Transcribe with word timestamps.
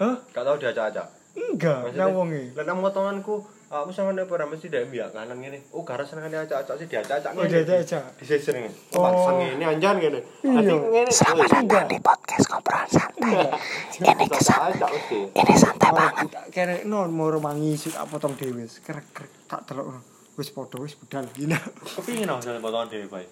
Hah? 0.00 0.16
Gak 0.32 0.42
tau 0.42 0.56
diacak-acak. 0.56 1.06
Enggak, 1.30 1.92
nang 1.94 2.10
wonge. 2.16 2.50
Lah 2.56 2.64
nang 2.66 2.80
potonganku, 2.80 3.38
aku 3.68 3.90
sama 3.92 4.10
nek 4.10 4.26
ora 4.26 4.48
mesti 4.48 4.66
dek 4.66 4.88
biak 4.88 5.12
kanan 5.12 5.38
ngene. 5.38 5.60
Oh, 5.70 5.84
gara 5.84 6.02
seneng 6.02 6.26
diacak-acak 6.26 6.74
sih 6.74 6.88
diacak-acak 6.88 7.36
Oh, 7.36 7.44
diacak-acak. 7.44 8.16
Disisir 8.18 8.56
ngene. 8.56 8.74
Oh. 8.96 9.04
Pasang 9.04 9.36
ngene 9.38 9.64
anjan 9.68 9.96
ngene. 10.00 10.20
Iya. 10.42 10.50
Nanti 10.50 10.72
ngene. 10.74 11.10
Selamat 11.12 11.46
Wih, 11.46 11.48
datang 11.52 11.86
di 11.86 11.98
podcast 12.00 12.44
ngobrolan 12.48 12.88
santai. 12.88 13.34
Ini 14.00 14.26
kesan, 14.26 14.70
ini 15.30 15.54
santai 15.54 15.90
Ora 15.92 15.98
banget. 16.10 16.26
kere 16.50 16.76
non 16.82 17.12
moro 17.12 17.38
mangi 17.38 17.76
sik 17.76 17.94
tak 17.94 18.08
potong 18.08 18.34
dhewe. 18.34 18.64
wis. 18.64 18.80
Krek 18.80 19.06
krek 19.14 19.30
tak 19.46 19.68
delok. 19.68 20.00
Wis 20.34 20.48
padha 20.50 20.80
wis 20.80 20.96
budal 20.96 21.28
gila. 21.30 21.60
Kepingin 21.84 22.26
aku 22.26 22.40
jalan 22.42 22.58
potongan 22.58 22.88
dhewe 22.88 23.06
bae. 23.06 23.26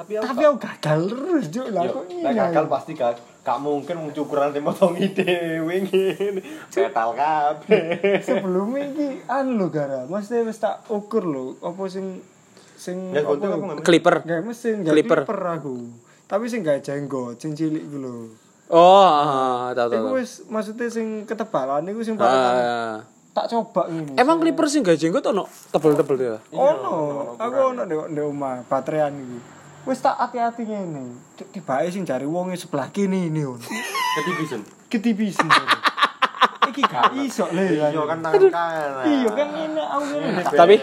Tapi 0.00 0.16
aku 0.16 0.24
Tapi 0.26 0.42
aku 0.42 0.56
gagal 0.58 1.00
terus, 1.06 1.44
Juk. 1.50 1.66
Lah 1.68 1.84
Yo, 1.84 1.92
kok 1.92 2.04
ngene. 2.08 2.32
gagal 2.32 2.64
pasti 2.66 2.92
gak 2.94 3.12
gak 3.40 3.58
mungkin 3.58 3.94
wong 3.98 4.12
cukuran 4.12 4.48
sing 4.50 4.64
motongi 4.64 5.12
dhewe 5.12 5.74
ngene. 5.82 6.40
Metal 6.72 7.08
kabeh. 7.12 7.84
sebelum 8.18 8.68
iki 8.74 9.08
anu 9.26 9.60
lho 9.60 9.66
gara. 9.68 10.04
Mesti 10.06 10.40
wis 10.40 10.56
tak 10.56 10.88
ukur 10.88 11.20
lho 11.22 11.44
apa 11.60 11.82
sing 11.86 12.24
sing 12.74 13.12
Ya 13.12 13.20
apa? 13.20 13.76
Clipper. 13.80 14.24
Gak 14.24 14.40
mesin, 14.40 14.80
gak 14.80 14.92
Clipper. 14.92 15.20
clipper 15.22 15.40
aku. 15.52 15.76
Tapi 16.24 16.44
sing 16.46 16.60
gak 16.60 16.80
jenggot, 16.80 17.36
sing 17.36 17.52
cilik 17.52 17.82
iku 17.82 17.96
lho. 17.98 18.16
Oh, 18.70 19.02
ah, 19.02 19.74
tahu 19.74 19.88
tahu. 19.90 20.00
Iku 20.00 20.10
wis 20.16 20.30
maksudnya 20.46 20.88
sing 20.88 21.28
ketebalan 21.28 21.84
iku 21.84 22.00
sing 22.00 22.16
paling 22.16 22.32
Ah, 22.32 23.04
tak 23.30 23.46
coba 23.48 23.84
ini. 23.86 24.16
emang 24.16 24.38
clipper 24.38 24.64
sih 24.64 24.80
gak 24.80 24.96
jenggot 24.96 25.22
ono 25.24 25.44
tebel-tebel 25.68 26.16
ya? 26.16 26.36
ono, 26.50 26.94
aku 27.36 27.58
ono 27.68 27.84
ndek 27.84 28.00
ndek 28.10 28.24
omah 28.24 28.64
baterean 28.64 29.12
iki. 29.12 29.59
Wis 29.88 29.98
tak 30.04 30.20
hati-hati 30.20 30.68
ngene. 30.68 31.16
Tibake 31.52 31.88
sing 31.88 32.04
jari 32.04 32.28
wonge 32.28 32.56
sebelah 32.56 32.92
kene 32.92 33.32
ini 33.32 33.42
on. 33.48 33.60
Ketipisen. 33.60 34.60
Ketipisen. 34.92 35.48
iki 36.70 36.82
gak 36.86 37.12
iso 37.18 37.50
le. 37.50 37.66
Iya 37.82 38.02
kan 38.06 38.18
tangan 38.22 38.42
kanan. 38.48 39.04
Iya 39.04 39.30
kan 39.34 39.48
ngene 39.50 39.82
aku 39.82 40.04
ngene. 40.14 40.42
Tapi. 40.46 40.76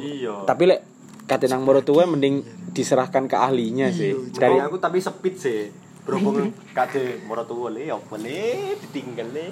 Iya. 0.00 0.34
tapi 0.46 0.62
lek 0.70 0.80
kate 1.24 1.46
nang 1.48 1.64
tua 1.82 2.04
mending 2.06 2.44
diserahkan 2.70 3.26
ke 3.26 3.36
ahlinya 3.36 3.90
sih. 3.90 4.14
Dari 4.32 4.54
Dari 4.54 4.56
aku 4.62 4.76
tapi 4.78 5.02
speed 5.02 5.36
sih. 5.36 5.60
Berhubung 6.04 6.52
kate 6.76 7.24
morotu 7.24 7.66
le 7.72 7.88
ya 7.88 7.96
apa 7.96 8.14
le 8.20 8.76
ditinggal 8.78 9.28
le. 9.32 9.46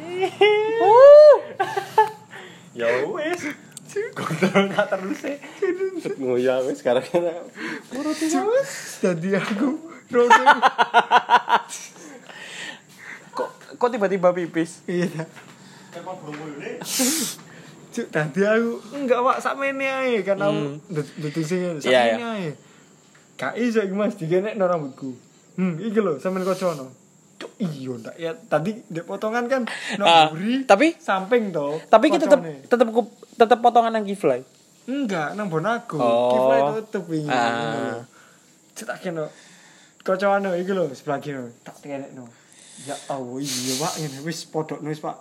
Ya 2.73 2.89
wes. 3.09 3.72
Gondol 4.17 4.63
gak 4.73 4.87
terus 4.89 5.19
sih. 5.21 5.37
Ngoyak 6.21 6.59
wes 6.69 6.77
sekarang 6.81 7.05
kan. 7.05 7.45
Morotu 7.93 8.25
wis 8.27 8.71
dadi 9.05 9.37
aku. 9.37 9.69
Rono. 10.13 10.45
kok 13.33 13.49
kok 13.81 13.89
tiba-tiba 13.89 14.29
pipis? 14.37 14.85
Iya. 14.85 15.25
Emang 15.97 16.17
belum 16.21 16.37
mulai. 16.37 16.81
Cuk, 17.93 18.09
tadi 18.09 18.41
aku 18.41 18.81
enggak 18.97 19.21
Pak 19.21 19.39
sakmene 19.45 19.85
ae 19.85 20.25
kan 20.25 20.41
aku 20.41 20.81
Hmm. 20.81 20.81
Iya, 21.21 21.77
sakmene 21.81 22.25
ae. 22.25 22.51
Gak 23.37 23.53
iso 23.61 23.85
iki 23.85 23.93
Mas 23.97 24.17
digenekno 24.17 24.65
rambutku. 24.65 25.13
Hmm, 25.61 25.77
iki 25.77 26.01
lho 26.01 26.17
sampean 26.17 26.49
kocono. 26.49 27.02
Iya 27.57 27.93
ndak 27.97 28.15
ya 28.17 28.31
tadi 28.47 28.71
dek 28.87 29.05
potongan 29.05 29.45
kan 29.47 29.63
no 29.97 30.05
Ah, 30.05 30.29
buri 30.29 30.63
tapi- 30.63 30.95
samping 30.97 31.51
to. 31.51 31.79
Tapi 31.87 32.07
kita 32.09 32.27
tetep 32.27 32.39
kocone. 32.39 32.55
tetep 32.65 32.89
tetep 33.35 33.59
potongan 33.59 33.91
nang 33.91 34.05
kifly. 34.05 34.43
enggak 34.83 35.33
nang 35.33 35.47
bonaku. 35.47 35.97
Oh. 35.97 36.31
Kifla 36.31 36.57
tutup 36.77 37.07
iki. 37.09 37.27
Ah. 37.27 38.03
Cuk 38.73 38.87
tak 38.87 38.99
kene. 39.01 39.27
Kocono 40.01 40.51
iki 40.53 40.71
lho 40.71 40.91
sebelah 40.91 41.19
kiri 41.19 41.39
tak 41.63 41.79
kenekno. 41.79 42.27
Ya 42.83 42.99
Allah 43.07 43.39
iya 43.39 43.75
Pak 43.77 43.95
ngene 43.97 44.19
wis 44.23 44.43
podokno 44.45 44.91
wis 44.91 44.99
Pak. 44.99 45.15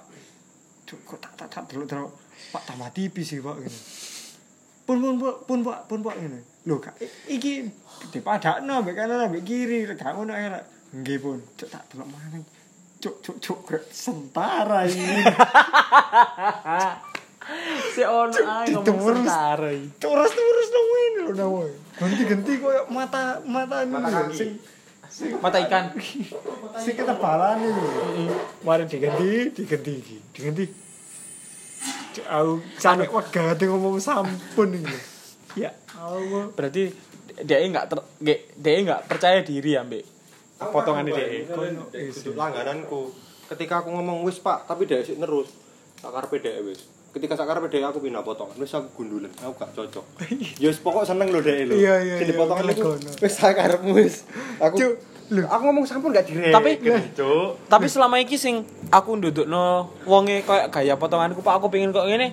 Kok 0.88 1.20
tak 1.20 1.32
tak 1.36 1.48
tak 1.48 1.64
delok-delok. 1.68 2.10
Pak 2.50 2.64
tambah 2.66 2.90
tipis 2.90 3.28
sih 3.28 3.38
Pak 3.38 3.56
ngene. 3.56 3.80
Pun 4.82 4.98
pun 4.98 5.14
pun 5.16 5.34
pun 5.46 5.60
Pak 5.62 5.80
pun 5.86 6.00
Pak 6.02 6.18
ngene. 6.18 6.42
Lho 6.62 6.78
kak 6.78 6.98
iki 7.28 7.70
dipadakno 8.10 8.82
ambek 8.82 8.94
kanan 8.94 9.30
ambek 9.30 9.42
kiri 9.42 9.86
gak 9.88 10.14
ngono 10.14 10.34
ae 10.34 10.50
Rek. 10.50 10.66
Nggih 10.92 11.18
pun. 11.18 11.38
Cuk 11.56 11.68
tak 11.68 11.84
delok 11.88 12.08
maneh. 12.08 12.44
Cuk 13.00 13.16
cuk 13.20 13.38
cuk 13.40 13.60
sentara 13.90 14.86
ini. 14.86 15.24
Si 17.92 18.06
ono 18.06 18.32
ae 18.32 18.70
ngomong 18.70 19.26
sentara. 19.26 19.74
Terus 19.98 20.32
terus 20.32 20.68
nang 20.70 20.86
ngene 20.86 21.20
lho 21.20 21.32
nang. 21.34 21.52
Ganti-ganti 21.98 22.54
koyo 22.58 22.86
mata 22.88 23.42
mata 23.44 23.82
ini 23.82 23.92
Mata 23.92 24.30
sing 24.30 24.62
sing 25.10 25.36
Mata 25.42 25.58
ikan. 25.60 25.90
sing 26.78 26.94
ketebalan 26.94 27.60
ini. 27.60 28.30
Mari 28.62 28.86
diganti, 28.86 29.52
diganti 29.52 29.92
iki. 29.92 30.18
Diganti. 30.32 30.66
Cuk, 32.12 32.26
Aku 32.30 32.54
sampe 32.78 33.10
wegah 33.10 33.46
ate 33.52 33.66
ngomong 33.66 33.98
sampun 33.98 34.78
iki. 34.78 34.98
Ya 35.58 35.74
Allah. 35.98 36.46
Berarti 36.54 36.94
dia 37.42 37.58
enggak 37.60 37.90
ter 37.90 38.00
ge- 38.22 38.46
dia 38.54 38.74
enggak 38.78 39.02
percaya 39.10 39.42
diri 39.42 39.74
ambek 39.74 40.06
potongan 40.68 41.04
dia. 41.04 41.42
Duduk 41.44 42.36
langgananku. 42.36 43.10
Ketika 43.48 43.82
aku 43.82 43.90
ngomong 43.90 44.22
wis 44.22 44.38
Pak, 44.38 44.64
tapi 44.64 44.86
dia 44.86 45.00
sik 45.00 45.18
terus. 45.18 45.50
Tak 45.98 46.12
karepe 46.12 46.38
dhek 46.40 46.62
wis. 46.64 46.80
Ketika 47.12 47.34
sak 47.34 47.46
karepe 47.46 47.68
dhek 47.68 47.84
aku 47.84 48.00
pindah 48.00 48.22
potongan, 48.22 48.56
wis 48.56 48.72
aku 48.72 48.88
gundulan. 48.96 49.32
Aku 49.38 49.54
gak 49.54 49.72
cocok. 49.72 50.06
Ya 50.62 50.68
wis 50.68 50.78
pokok 50.78 51.04
seneng 51.04 51.28
lho 51.28 51.40
dhek 51.40 51.68
lho. 51.68 51.76
Iya, 51.76 51.96
iya, 52.00 52.16
Sing 52.16 52.24
iya, 52.24 52.32
dipotongan 52.32 52.66
iku 52.66 52.96
ngelegono. 52.96 53.12
wis 53.18 53.34
sak 53.34 53.54
karepmu 53.54 53.92
wis. 53.94 54.16
Aku 54.58 54.76
Cuk, 54.78 54.94
aku 55.44 55.62
ngomong 55.64 55.84
sampun 55.84 56.10
gak 56.10 56.24
direk. 56.24 56.50
Tapi- 56.50 56.80
Cuk. 57.12 57.50
Tapi 57.68 57.86
selama 57.86 58.16
iki 58.18 58.36
sing 58.36 58.64
aku 58.88 59.14
ndudukno 59.14 59.66
wonge 60.04 60.42
kayak 60.42 60.70
gaya 60.70 60.96
potonganku 60.96 61.40
Pak 61.40 61.60
aku 61.60 61.68
pengen 61.68 61.90
kok 61.90 62.06
ngene. 62.06 62.32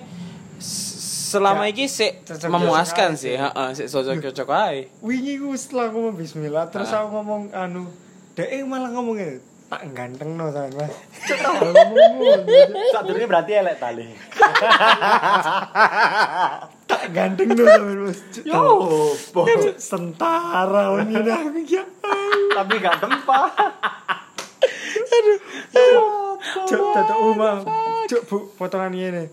S- 0.57 0.97
Selama 1.29 1.61
Ya, 1.61 1.69
iki 1.69 1.85
sik 1.85 2.25
cocok-cocok 2.25 2.49
memuaskan 2.49 3.13
sih, 3.13 3.37
heeh, 3.37 3.69
sik 3.71 3.85
cocok-cocok 3.87 4.49
ae. 4.49 4.89
Wingi 4.99 5.37
ku 5.37 5.53
setelah 5.53 5.93
ngomong 5.93 6.17
bismillah 6.17 6.65
terus 6.67 6.89
Ah. 6.89 7.05
aku 7.05 7.13
ngomong 7.13 7.53
anu 7.53 7.85
Dek 8.39 8.63
malah 8.63 8.87
ngomongnya 8.95 9.35
tak 9.67 9.91
ganteng 9.91 10.39
no 10.39 10.47
sama 10.47 10.71
mas. 10.79 10.95
Tak 11.27 11.59
ngomongmu. 11.59 12.39
Sadurunge 12.95 13.27
berarti 13.27 13.51
elek 13.51 13.75
tali. 13.83 14.07
tak 16.87 17.03
ganteng 17.11 17.51
no 17.51 17.63
sama 17.67 17.91
mas. 18.07 18.19
Yo. 18.47 18.63
Cuk, 19.35 19.75
Sentara 19.75 21.03
ini 21.03 21.19
aku 21.19 21.59
ya. 21.67 21.83
Tapi 22.55 22.73
gak 22.79 23.03
tempat. 23.03 23.51
Cuk 26.63 26.85
tetek 26.95 27.17
omah. 27.19 27.59
Cuk 28.07 28.21
bu 28.23 28.37
potongan 28.55 28.95
ini. 28.95 29.27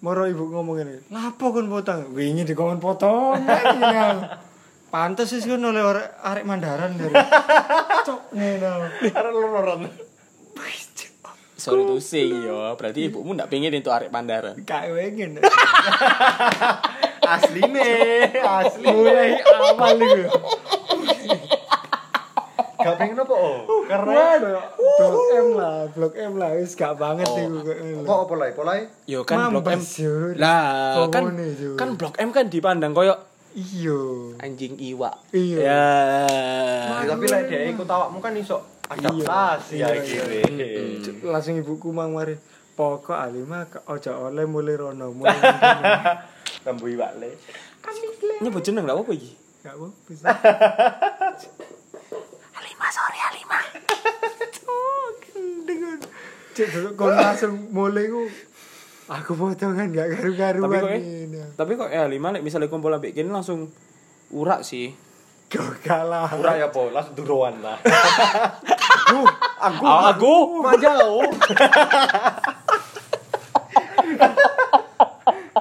Moro 0.00 0.24
ibu 0.24 0.56
ngomong 0.56 0.88
ini. 0.88 1.04
Lapo 1.12 1.52
kon 1.52 1.68
potong? 1.68 2.16
Wingi 2.16 2.48
dikon 2.48 2.80
potong. 2.80 3.44
Pantes 4.86 5.34
sih 5.34 5.42
kan 5.42 5.58
oleh 5.60 5.82
arek 5.82 6.08
arek 6.22 6.44
mandaran 6.46 6.94
dari. 6.94 7.14
Cuk 8.06 8.20
ngene. 8.32 8.70
Arek 9.10 9.32
lororan. 9.34 9.90
Sorry 11.56 11.82
to 11.82 11.98
say 11.98 12.30
yo, 12.30 12.78
berarti 12.78 13.10
ibumu 13.10 13.34
ndak 13.34 13.50
pengen 13.50 13.74
itu 13.74 13.90
arek 13.90 14.14
pandaran. 14.14 14.54
Kayak 14.62 14.94
wengen. 14.94 15.30
Asline, 17.26 17.82
asli. 18.38 18.86
Mulai 18.86 19.42
awal 19.42 19.98
itu. 19.98 20.24
Gak 22.76 22.94
pengen 23.02 23.18
apa 23.18 23.34
oh? 23.34 23.82
Karena 23.90 24.38
Waduh, 24.38 24.62
blok 24.78 25.26
M 25.34 25.48
lah, 25.58 25.78
blok 25.90 26.14
M 26.14 26.32
lah, 26.38 26.50
wis 26.54 26.78
gak 26.78 26.94
banget 26.94 27.26
itu. 27.26 27.58
kok 28.06 28.18
apa 28.30 28.34
lah, 28.38 28.46
polai? 28.54 28.80
Yo 29.10 29.26
kan 29.26 29.50
blok 29.50 29.66
M. 29.74 29.82
Lah, 30.38 31.10
kan 31.10 31.24
kan 31.74 31.88
blok 31.98 32.14
M 32.22 32.30
kan 32.30 32.46
dipandang 32.46 32.94
koyo 32.94 33.18
Iyo. 33.56 34.36
anjing 34.36 34.76
iwa. 34.76 35.08
Iya. 35.32 35.58
Ya. 35.64 35.88
Tapi 37.08 37.24
lah 37.24 37.40
dia 37.48 37.72
ikut 37.72 37.88
awakmu 37.88 38.20
kan 38.20 38.36
iso 38.36 38.60
adaptasi 38.84 39.80
ya. 39.80 39.88
Cuk, 41.00 41.24
Langsung 41.24 41.56
ibuku 41.56 41.88
mang 41.88 42.12
mari. 42.12 42.36
Pokok 42.76 43.16
alima 43.16 43.64
ojo 43.88 44.28
oleh 44.28 44.44
mulai 44.44 44.76
rono 44.76 45.08
mulai 45.08 45.40
ngene. 45.40 45.92
Lembu 46.68 46.84
iwak 46.92 47.16
le. 47.16 47.32
Nyebut 48.44 48.60
jeneng 48.60 48.84
ndak 48.84 49.00
apa 49.00 49.12
iki? 49.16 49.32
Gak 49.64 49.80
apa 49.80 49.88
bisa. 50.04 50.28
Halima, 52.56 52.86
sorry. 52.92 53.16
Dengan 55.66 55.98
cek 56.52 56.68
dulu 56.72 56.88
kau 56.92 57.08
langsung 57.08 57.72
mulai 57.72 58.12
ku. 58.12 58.28
Aku 59.06 59.32
potongan 59.32 59.86
gak 59.88 60.08
garu-garuan 60.12 60.66
Tapi 60.66 60.82
kok 60.82 60.90
eh, 60.90 61.00
ini. 61.22 61.38
tapi 61.54 61.72
kok 61.74 61.88
ya 61.88 62.00
Halima 62.02 62.34
lek 62.34 62.42
misalnya 62.42 62.66
kumpul 62.66 62.90
ambek 62.90 63.14
kene 63.14 63.30
langsung 63.30 63.70
urak 64.30 64.60
sih. 64.60 64.90
Kau 65.46 65.62
kalah. 65.78 66.26
Ora 66.34 66.58
ya 66.58 66.68
po, 66.68 66.90
langsung 66.90 67.14
duruan 67.14 67.54
lah. 67.62 67.78
Aku 69.06 69.22
aku 69.94 70.32
Majau. 70.58 71.22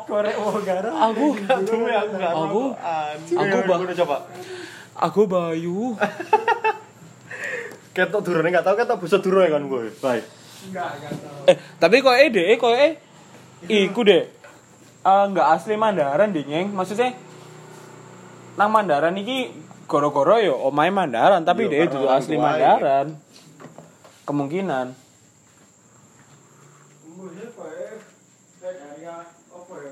Korek 0.06 0.36
mau 0.36 0.57
gara. 0.59 0.89
aku 1.03 1.24
ya 1.86 2.00
aku 2.01 2.15
Aku 2.18 2.62
aku 2.74 3.57
Coba, 3.62 3.62
bang 3.77 3.95
coba. 3.95 4.18
aku 4.95 5.21
Bayu. 5.27 5.94
Ketok 7.92 8.21
durane 8.21 8.50
gak 8.50 8.65
tau 8.65 8.74
ketok 8.74 9.00
bisa 9.00 9.18
durane 9.19 9.50
kan 9.50 9.62
gue. 9.63 9.94
Baik. 9.95 10.24
Enggak, 10.65 10.89
enggak 10.97 11.12
tahu. 11.15 11.42
Eh, 11.45 11.56
tapi 11.77 11.95
kok 12.01 12.15
eh 12.15 12.27
deh, 12.27 12.50
kok 12.56 12.74
eh 12.74 12.92
iku 13.68 14.02
deh. 14.04 14.24
Eh 15.06 15.24
enggak 15.30 15.48
asli 15.54 15.78
Mandaran 15.78 16.34
deh, 16.34 16.42
Nyeng. 16.42 16.74
Maksudnya 16.74 17.14
nang 18.56 18.72
Mandaran 18.72 19.14
iki 19.20 19.52
goro-goro 19.86 20.42
yo 20.42 20.58
omahe 20.58 20.90
Mandaran, 20.90 21.46
tapi 21.46 21.68
Yo, 21.68 21.72
deh 21.72 21.82
itu 21.86 22.00
asli 22.10 22.42
Mandaran. 22.42 23.14
Kemungkinan. 24.26 24.88
Kayak 28.66 28.78
kayak 28.98 29.22
apa 29.54 29.74
ya? 29.78 29.92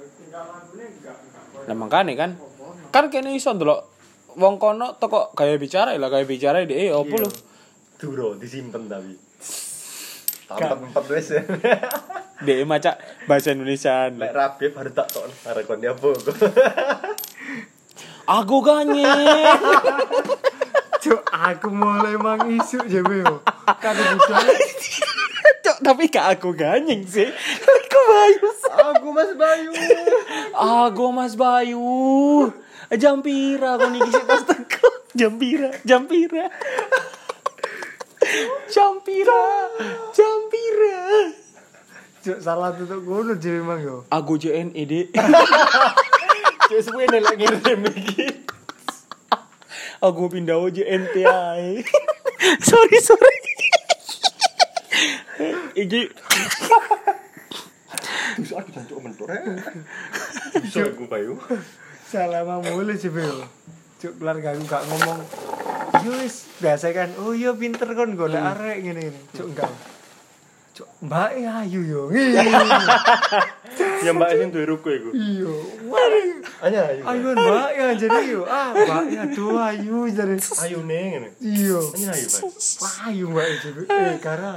Ini. 0.74 0.86
Lah 1.70 1.76
makane 1.78 2.14
kan. 2.18 2.32
Kan 2.90 3.14
kene 3.14 3.38
iso 3.38 3.54
ndelok 3.54 3.86
wong 4.34 4.58
kono 4.58 4.98
teko 4.98 5.30
gaya 5.38 5.62
bicara 5.62 5.94
lah 5.94 6.10
gaya 6.10 6.26
bicara 6.26 6.66
deh 6.66 6.90
opo 6.90 7.14
Iya. 7.14 7.24
lho. 7.26 7.30
Duro 8.02 8.28
disimpen 8.36 8.90
tapi. 8.90 9.14
Tempat-tempat 10.58 11.04
wis. 11.14 11.28
Deh 12.44 12.68
maca 12.68 13.00
bahasa 13.26 13.56
Indonesia. 13.56 14.12
Lek 14.12 14.36
rabi 14.36 14.66
baru 14.70 14.92
tak 14.92 15.08
tok 15.10 15.26
arek 15.48 15.64
kon 15.66 15.80
dia 15.80 15.96
apa. 15.96 16.12
Aku 18.40 18.64
ganye. 18.64 19.04
Cuk, 21.04 21.20
aku 21.36 21.68
mulai 21.68 22.16
mang 22.16 22.48
isu 22.48 22.80
jebe 22.88 23.28
yo. 23.28 23.44
Kan 23.84 23.92
budaya 23.92 24.56
Cok, 25.68 25.78
tapi 25.84 26.08
gak 26.08 26.40
aku 26.40 26.56
ganyeng 26.56 27.04
sih. 27.04 27.28
Aku 27.60 28.00
Bayu. 28.08 28.48
Aku 28.72 29.08
Mas 29.12 29.32
Bayu. 29.36 29.72
Aku 30.56 31.06
Mas 31.12 31.36
Bayu. 31.36 31.84
Jampira 32.96 33.76
kau 33.76 33.92
niki 33.92 34.16
sik 34.16 34.24
tas 34.24 34.48
teko. 34.48 34.88
Jampira, 35.12 35.76
Jampira. 35.84 36.48
Jampira, 38.70 39.44
Jampira. 40.16 41.00
Cuk, 42.24 42.40
salah 42.40 42.72
tutup 42.72 43.04
ngono 43.04 43.36
jebe 43.36 43.60
mang 43.62 43.84
yo. 43.84 44.08
Aku 44.08 44.40
JNE, 44.40 44.82
Dik. 44.88 45.12
Cek 46.72 46.80
suwe 46.80 47.04
nek 47.12 47.20
lek 47.20 47.36
ngirim 47.36 47.84
iki. 47.92 48.28
Aku 50.00 50.32
pindah 50.32 50.60
JNT 50.72 51.16
ae. 51.28 51.84
sorry, 52.68 52.98
sorry. 53.04 53.38
Iki 55.74 56.02
Terus 58.34 58.52
aku 58.56 58.70
jancuk 58.72 59.00
mentur. 59.04 59.30
Bisa 60.64 60.80
aku 60.90 61.06
Bayu. 61.12 61.38
Salah 62.08 62.48
mang 62.48 62.64
mulai 62.64 62.98
yo. 63.00 63.48
Cuk, 64.02 64.16
keluarga 64.20 64.56
aku 64.56 64.64
gak 64.68 64.84
ngomong. 64.90 65.22
Yo 66.04 66.12
wis 66.20 66.36
biasa 66.60 66.92
kan. 66.92 67.10
Oh 67.24 67.32
iya 67.32 67.56
pinter 67.56 67.88
kon 67.96 68.20
golek 68.20 68.44
arek 68.44 68.84
ngene 68.84 69.02
ngene. 69.08 69.20
Cuk, 69.32 69.48
enggak. 69.56 69.72
Cuk, 70.74 70.90
Mbak 71.06 71.30
Ayu 71.38 71.82
yo. 71.86 72.02
Ya 74.04 74.12
Mbak 74.12 74.30
sing 74.36 74.50
duwe 74.52 74.66
ruko 74.68 74.90
iku. 74.92 75.10
Iya. 75.16 75.54
Mari. 75.88 76.22
Hanya 76.60 76.82
ayu. 76.92 77.02
Ayo 77.08 77.28
Mbak 77.38 77.70
ya 77.72 77.88
jadi 77.96 78.20
yo. 78.28 78.42
Ah, 78.44 78.76
Mbak 78.76 79.04
ya 79.10 79.24
tuh 79.32 79.56
ayu 79.56 79.98
jadi. 80.12 80.36
Ayu 80.68 80.80
nih 80.84 81.04
ngene. 81.14 81.30
Iya. 81.40 81.80
Hanya 81.80 82.10
ayu, 82.12 82.28
Pak. 82.28 82.42
Wah, 82.84 82.96
ayu 83.08 83.26
Mbak 83.32 83.46
itu. 83.48 83.68
Eh, 83.88 84.16
Kara. 84.20 84.56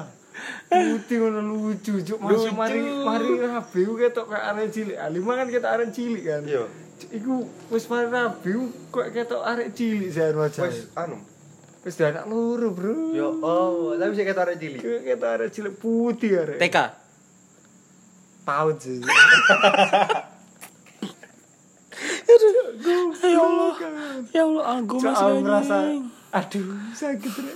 Putih 0.67 1.17
ngono 1.23 1.41
lucu, 1.47 1.93
cuk. 2.03 2.19
Masuk 2.21 2.53
Lucu. 2.53 2.59
mari 2.59 2.81
mari 2.83 3.31
rabi 3.41 3.81
ketok 3.87 4.27
kayak 4.29 4.45
arek 4.53 4.67
cilik. 4.75 4.97
Ah, 4.99 5.09
lima 5.09 5.33
kan 5.39 5.49
kita 5.49 5.67
arek 5.69 5.89
cilik 5.95 6.25
kan. 6.27 6.43
Iya. 6.45 6.65
Iku 7.13 7.35
wis 7.71 7.85
mari 7.93 8.09
rabi 8.11 8.51
kok 8.91 9.07
ketok 9.15 9.43
arek 9.47 9.69
cilik 9.79 10.11
saya 10.11 10.35
wajah. 10.35 10.65
Wis 10.65 10.91
anu. 10.97 11.17
Wis 11.87 12.03
anak 12.03 12.27
loro, 12.27 12.75
Bro. 12.75 13.15
Yo 13.15 13.31
oh, 13.47 13.95
tapi 13.95 14.19
sik 14.19 14.27
ketok 14.27 14.43
arek 14.43 14.59
cilik. 14.59 14.83
Ketok 15.07 15.31
arek 15.39 15.55
cilik 15.55 15.75
putih 15.79 16.43
arek. 16.43 16.59
TK. 16.59 16.79
Paut 18.43 18.75
sih. 18.83 18.99
Ya 23.23 23.39
Allah. 23.39 23.75
Ya 24.35 24.43
Allah, 24.43 24.83
aku 24.83 24.99
Mas 24.99 25.15
aku 25.15 25.31
Bayu. 25.31 25.47
merasa 25.47 25.79
aduh 26.35 26.75
sakit 26.91 27.35
rek. 27.39 27.55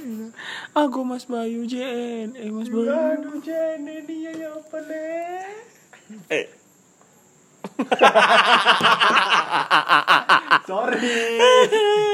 Aku 0.78 1.02
Mas 1.02 1.26
Bayu 1.26 1.66
JNE, 1.66 2.54
Mas 2.54 2.70
Bayu. 2.70 2.86
Aduh, 2.86 3.34
jene 3.42 4.06
dia 4.06 4.30
ya 4.30 4.54
apa 4.54 4.78
nih? 4.86 5.42
Eh, 6.30 6.46
Sorry. 10.70 11.18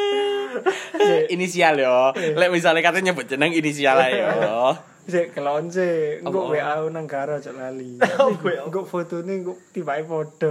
inisial 1.35 1.75
yo. 1.79 2.13
Lek 2.15 2.51
misalnya 2.53 2.83
katanya 2.85 3.13
nyebut 3.13 3.27
jeneng 3.29 3.53
inisial 3.53 3.99
ae 4.01 4.21
yo. 4.21 4.77
Sik 5.07 5.39
kelon 5.39 5.71
sik, 5.71 6.27
engko 6.27 6.51
Apa? 6.51 6.59
WA 6.59 6.67
aku 6.83 6.89
nang 6.91 7.07
karo 7.07 7.39
cok 7.39 7.55
lali. 7.55 7.95
Engko 8.67 8.83
fotone 8.83 9.39
engko 9.39 9.55
tibae 9.71 10.03
foto. 10.03 10.51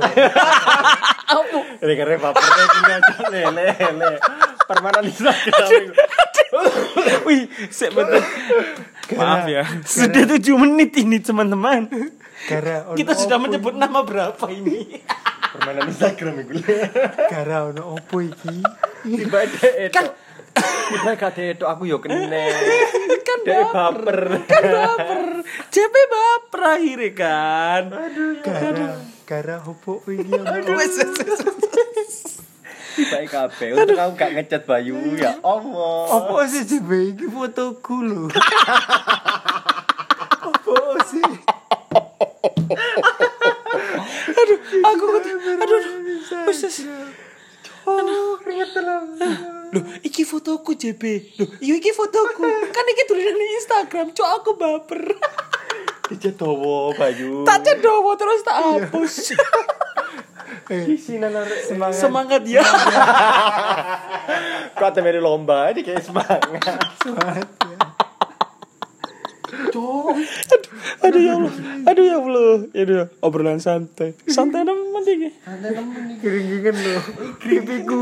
Ini 1.83 1.93
karena 1.99 2.15
bapernya 2.23 2.63
punya 2.71 2.95
cok 3.03 3.19
lele 3.35 3.65
lele. 3.75 4.11
Permanen 4.63 5.11
Instagram. 5.11 5.69
Wih, 7.27 7.51
sik 7.67 7.91
betul. 7.91 8.23
Maaf 9.19 9.43
ya. 9.43 9.67
Sudah 9.83 10.23
7 10.23 10.39
menit 10.55 10.95
ini 11.03 11.19
teman-teman. 11.19 11.91
Gara 12.47 12.87
ono 12.87 12.95
Kita 12.95 13.11
sudah 13.11 13.35
opo 13.35 13.51
menyebut 13.51 13.75
nama 13.75 14.07
berapa 14.07 14.45
ini? 14.55 15.03
Permainan 15.51 15.91
Instagram 15.91 16.47
iku. 16.47 16.53
gara 17.27 17.67
ono 17.67 17.99
opo 17.99 18.23
iki? 18.23 18.63
Tiba 19.05 19.39
dek 19.45 19.93
Kan 19.93 20.05
tiba 20.85 21.11
gak 21.19 21.37
itu 21.37 21.65
aku 21.67 21.83
yo 21.85 22.01
kene. 22.01 22.49
kan 23.21 23.39
Dek 23.45 23.61
baper. 23.69 24.19
Kan 24.49 24.63
baper. 24.65 25.21
JP 25.69 25.93
baper 26.09 26.61
akhirnya 26.65 27.09
kan. 27.13 27.83
Gara 28.41 28.87
gara 29.25 29.55
opo 29.61 30.01
iki? 30.09 30.33
ono 30.41 30.73
Wes, 30.73 30.93
wes, 30.97 31.13
wes, 31.21 31.41
wes. 31.45 32.13
Tiba 32.95 33.27
kabeh 33.27 33.75
untuk 33.75 33.99
aku 33.99 34.13
gak 34.15 34.31
ngecat 34.39 34.63
Bayu 34.63 34.95
ya 35.19 35.35
Allah. 35.43 35.99
Opo 36.15 36.39
sih 36.47 36.63
jebe 36.63 37.11
iki 37.11 37.27
fotoku 37.27 37.99
lho. 38.01 38.23
Opo 40.45 40.75
sih? 41.03 41.25
Aduh, 44.35 44.59
aku 44.79 45.03
kudu 45.19 45.31
aduh. 45.59 45.83
Wes, 46.47 46.59
wes. 46.63 46.77
Oh, 47.85 48.39
keringet 48.41 48.73
telang. 48.73 49.05
Loh, 49.75 49.83
iki 50.01 50.23
JP. 50.85 51.03
Loh, 51.41 51.49
iya 51.65 51.73
iki 51.81 51.89
fotoku. 51.89 52.45
Kan 52.45 52.85
iki 52.93 53.03
tulisan 53.09 53.33
di 53.33 53.47
Instagram. 53.57 54.07
Cok 54.13 54.29
aku 54.41 54.51
baper. 54.53 55.01
Dicat 56.13 56.37
dawa 56.37 56.93
Bayu. 56.93 57.41
tak 57.41 57.65
cedowo 57.65 58.13
terus 58.13 58.45
tak 58.45 58.57
hapus. 58.61 59.13
Eh, 60.65 60.97
semangat. 60.97 61.45
Semangat 61.93 62.41
ya. 62.49 62.65
Kok 64.77 64.87
ate 64.89 65.05
meri 65.05 65.21
lomba 65.21 65.69
ini 65.69 65.85
kayak 65.85 66.01
semangat. 66.01 66.41
Semangat. 67.05 67.45
ya. 67.69 67.77
Aduh 71.01 71.21
ya 71.21 71.33
Allah. 71.37 71.53
Aduh 71.89 72.03
ya 72.05 72.15
Allah. 72.21 72.55
Aduh, 72.73 73.07
obrolan 73.21 73.59
santai. 73.61 74.13
Santai 74.29 74.61
nemen 74.65 75.03
iki. 75.05 75.29
Keringingan 76.21 76.75
lho. 76.75 76.99
Pipiku. 77.41 77.99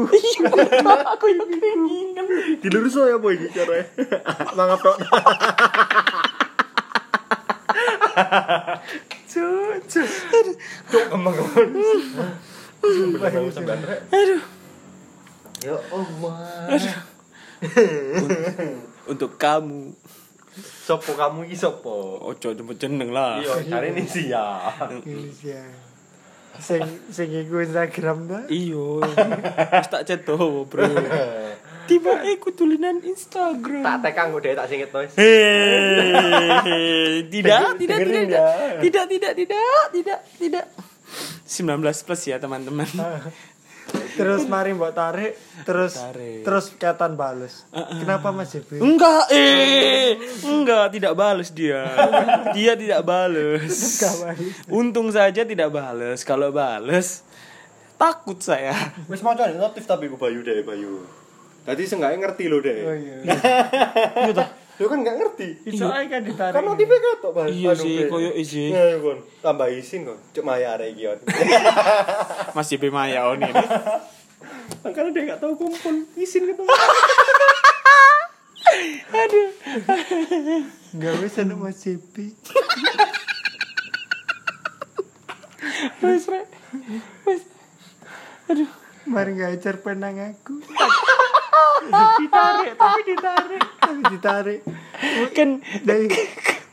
Aku 1.16 1.26
yang 1.32 1.48
keringingan. 1.48 2.26
Dilurus 2.60 2.96
ya 3.00 3.18
iki 3.18 3.48
caranya? 3.56 3.86
Mangap 4.56 4.80
tok. 4.84 4.98
Cuk, 9.34 9.76
cuk. 9.90 10.10
Rek. 12.84 13.98
Aduh. 14.12 14.42
Ya 15.64 15.76
Allah. 15.90 16.36
Untuk 19.12 19.40
kamu. 19.40 19.96
Sopo 20.62 21.18
kamu 21.18 21.50
iki 21.50 21.58
sopo? 21.58 22.22
Ojo 22.22 22.54
jemput 22.54 22.78
jeneng 22.78 23.10
lah. 23.10 23.42
Iya, 23.42 23.74
cari 23.74 23.90
ini 23.90 24.06
sih 24.06 24.30
ya. 24.30 24.70
Indonesia. 24.94 25.66
Sing 26.62 26.86
sing 27.10 27.34
iku 27.34 27.66
Instagram 27.66 28.30
ta? 28.30 28.40
Iyo. 28.46 29.02
Wis 29.02 29.90
tak 29.90 30.06
cedowo, 30.06 30.70
Bro. 30.70 30.86
Tiba 31.84 32.16
aku 32.22 32.54
tulisan 32.54 33.02
Instagram. 33.02 33.84
Tak 33.84 33.98
tekan 34.06 34.32
kok 34.32 34.40
deh 34.46 34.56
tak 34.56 34.68
singit 34.70 34.94
noise. 34.94 35.18
Hei, 35.20 37.28
tidak, 37.28 37.76
tidak, 37.76 37.98
tidak, 38.08 38.24
ya. 38.30 38.46
tidak, 38.80 39.06
tidak, 39.10 39.34
tidak, 39.36 39.84
tidak, 39.92 40.20
tidak. 40.40 40.66
19 41.44 41.84
plus 41.84 42.22
ya 42.30 42.40
teman-teman. 42.40 42.88
Terus 44.14 44.46
mari 44.46 44.74
mbok 44.74 44.94
tarik, 44.94 45.34
terus 45.66 45.98
Tarik. 45.98 46.46
terus 46.46 46.66
ketan 46.78 47.18
bales. 47.18 47.66
Kenapa 47.72 48.30
Mas 48.30 48.54
JB? 48.54 48.78
Enggak, 48.78 49.26
eh, 49.34 50.18
enggak, 50.46 50.94
tidak 50.94 51.14
balas 51.18 51.50
dia. 51.50 51.82
Dia 52.54 52.78
tidak 52.78 53.02
bales. 53.02 54.02
Untung 54.70 55.10
saja 55.10 55.42
tidak 55.42 55.74
balas. 55.74 56.22
Kalau 56.22 56.54
balas, 56.54 57.26
takut 57.98 58.38
saya. 58.38 58.74
Wis 59.10 59.26
maca 59.26 59.50
notif 59.50 59.84
tapi 59.84 60.06
ku 60.08 60.16
Bayu 60.16 60.46
deh 60.46 60.62
Bayu. 60.62 61.02
Tadi 61.64 61.88
seenggaknya 61.88 62.20
ngerti 62.28 62.46
lo 62.52 62.60
deh. 62.60 62.78
Oh 62.84 62.96
iya. 62.96 63.16
Iya 64.30 64.63
Lu 64.84 64.92
kan 64.92 65.00
nggak 65.00 65.16
ngerti. 65.16 65.64
Iso 65.64 65.88
ae 65.88 66.12
kan 66.12 66.20
ditarik. 66.28 66.60
Kan 66.60 66.68
notifnya 66.68 67.00
ketok, 67.00 67.32
Bang. 67.32 67.48
Iya 67.48 67.72
Anu, 67.72 67.84
sih, 67.88 68.12
koyo 68.12 68.36
isi. 68.36 68.68
Ya, 68.68 69.00
Kon. 69.00 69.24
Tambah 69.40 69.72
isin 69.72 70.04
kok. 70.04 70.20
Cuk 70.36 70.44
maya 70.44 70.76
arek 70.76 70.92
iki. 70.92 71.08
On. 71.08 71.20
Mas 72.60 72.68
JP 72.68 72.92
Maya 72.92 73.32
on 73.32 73.40
ini. 73.40 73.64
Makanya 74.84 75.10
dia 75.16 75.24
nggak 75.32 75.40
tahu 75.40 75.56
kumpul 75.56 76.04
isin 76.20 76.52
ketemu. 76.52 76.68
Enggak 81.00 81.16
bisa 81.24 81.48
nek 81.48 81.56
Mas 81.64 81.80
JP. 81.80 82.16
Wis 86.04 86.28
rek. 86.28 86.52
Wis. 87.24 87.48
Aduh. 88.52 88.68
Mari 89.08 89.40
ngajar 89.40 89.80
penang 89.80 90.20
aku. 90.20 90.60
ditarik, 92.22 92.72
tapi 92.76 93.02
ditarik, 93.08 93.64
tapi 93.80 94.02
ditarik. 94.14 94.62
Kan 95.36 95.50
Dari 95.84 96.08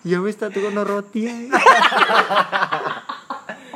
ya 0.07 0.19
wis 0.25 0.37
tak 0.37 0.55
tukono 0.55 0.83
roti 0.87 1.29
ae. 1.29 1.47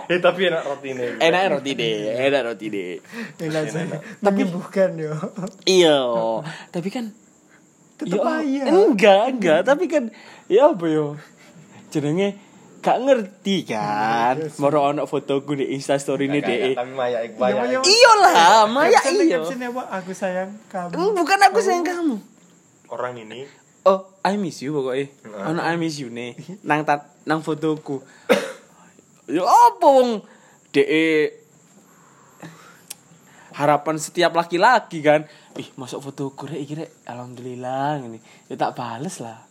Eh 0.04 0.21
tapi 0.21 0.52
enak 0.52 0.68
roti 0.68 0.92
ini. 0.92 1.16
enak 1.16 1.42
roti 1.49 1.73
deh, 1.73 2.12
enak 2.28 2.44
roti 2.44 2.68
deh. 2.68 3.00
Enak 3.40 3.73
sih. 3.73 3.88
Menyembuhkan 4.21 5.00
yo. 5.00 5.16
Iya, 5.64 5.97
tapi 6.68 6.92
kan 6.92 7.09
Tetep 7.94 8.21
ya, 8.21 8.42
aja. 8.42 8.62
Enggak, 8.75 9.23
enggak, 9.30 9.61
tapi 9.62 9.85
kan 9.87 10.11
ya 10.50 10.75
apa 10.75 10.87
yo? 10.90 11.16
Jenenge 11.94 12.37
gak 12.85 13.00
ngerti 13.00 13.64
kan. 13.64 14.37
Moro 14.61 14.93
ono 14.93 15.09
fotoku 15.09 15.57
di 15.57 15.73
Insta 15.73 15.97
story 15.97 16.29
ini 16.29 16.45
deh. 16.45 16.76
Iya, 16.76 16.85
iya. 17.33 17.81
Iya 17.81 18.12
lah, 18.21 18.69
Maya 18.69 19.00
iya. 19.09 19.41
Aku 20.00 20.12
sayang 20.12 20.53
kamu. 20.69 20.93
Hmm, 20.93 21.11
Bukan 21.17 21.38
aku 21.49 21.59
sayang 21.64 21.88
kamu. 21.88 22.17
Orang 22.93 23.17
ini 23.17 23.49
Oh, 23.85 24.00
I 24.25 24.41
miss 24.41 24.64
you 24.64 24.73
pokoknya. 24.73 25.12
Ono 25.49 25.61
I 25.61 25.76
miss 25.76 26.00
you 26.00 26.09
nih. 26.09 26.37
Nang 26.64 26.88
tat, 26.88 27.05
nang 27.29 27.45
fotoku. 27.45 28.00
Ya 29.29 29.45
apa 29.45 29.85
wong 29.88 30.25
DE 30.73 31.33
harapan 33.53 33.97
setiap 34.00 34.33
laki-laki 34.37 35.05
kan. 35.05 35.29
Ih, 35.61 35.69
masuk 35.76 36.00
fotoku 36.00 36.49
rek 36.49 36.61
iki 36.64 36.75
rek. 36.81 36.91
Alhamdulillah 37.05 38.00
ngene. 38.00 38.25
Ya 38.49 38.57
tak 38.57 38.73
bales 38.73 39.21
lah. 39.21 39.45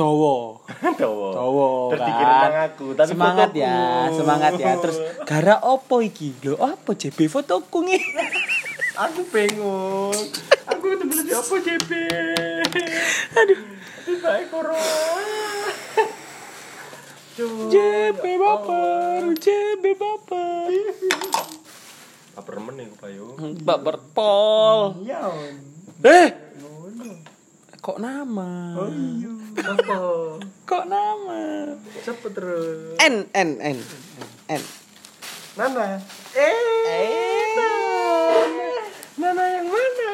Towo. 0.00 0.64
Dawa. 0.96 1.28
Towo 1.36 1.68
Terus 1.92 2.00
kan. 2.00 2.08
dikirim 2.08 2.36
nang 2.40 2.56
aku, 2.64 2.86
tapi 2.96 3.08
semangat 3.12 3.48
fotoku. 3.52 3.60
ya, 3.60 3.76
semangat 4.16 4.52
ya. 4.56 4.72
Terus 4.80 4.98
gara 5.28 5.54
opo 5.60 5.96
iki? 6.00 6.28
Lho, 6.40 6.56
apa 6.56 6.90
JB 6.96 7.28
fotoku 7.28 7.84
nih? 7.84 8.00
Aku 9.04 9.20
bingung. 9.28 10.16
Aku 10.68 10.84
di 10.92 11.32
apa 11.32 11.54
JP? 11.56 11.90
Aduh. 13.32 13.60
Baik 14.20 14.46
corona. 14.52 14.84
JB 17.72 18.20
baper, 18.36 19.22
JB 19.40 19.84
baper. 19.96 20.68
Apa 22.36 22.48
remen 22.52 22.74
nih 22.76 22.88
payu? 23.00 23.32
Baper 23.64 23.96
pol. 24.12 25.00
On. 25.00 25.54
Eh, 26.04 26.28
kok 27.80 27.96
nama? 27.96 28.76
Oh 28.76 28.92
iya. 28.92 29.32
Kok 30.68 30.84
nama? 30.84 31.40
Cepet 32.04 32.32
terus. 32.36 33.00
N 33.00 33.24
N 33.32 33.50
N 33.56 33.78
N. 34.48 34.62
Nana. 35.56 35.98
Eh, 36.36 37.56
Nana 39.16 39.44
yang 39.48 39.68
mana? 39.68 40.12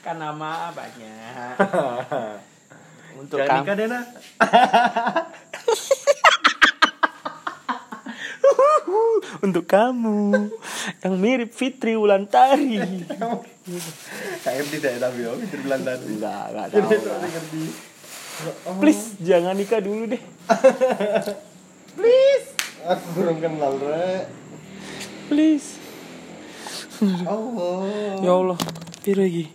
kan 0.00 0.16
nama 0.16 0.72
banyak. 0.72 1.54
Untuk 3.20 3.36
Jangan 3.42 3.64
kamu. 3.64 3.64
nikah 3.64 3.74
deh 3.76 3.88
Untuk 9.40 9.64
kamu 9.64 10.50
yang 11.00 11.14
mirip 11.16 11.50
Fitri 11.50 11.94
Wulantari. 11.94 12.78
Kayak 14.40 14.64
tidak 14.68 14.92
tapi 14.98 15.18
yo, 15.20 15.32
mikir 15.34 15.58
bulan 15.60 15.80
tadi. 15.80 16.04
Enggak, 16.10 16.44
enggak 16.48 16.66
tahu. 16.70 16.88
lah. 17.04 17.18
Please 18.78 19.04
jangan 19.20 19.52
nikah 19.52 19.78
dulu 19.78 20.08
deh. 20.08 20.22
Please, 21.90 22.48
Aku 22.80 23.06
belum 23.12 23.36
kenal 23.38 23.76
rek. 23.76 24.24
please. 25.26 25.76
Allah. 27.22 27.82
Ya 28.18 28.32
Allah, 28.32 28.58
piro 29.00 29.20
iki? 29.20 29.50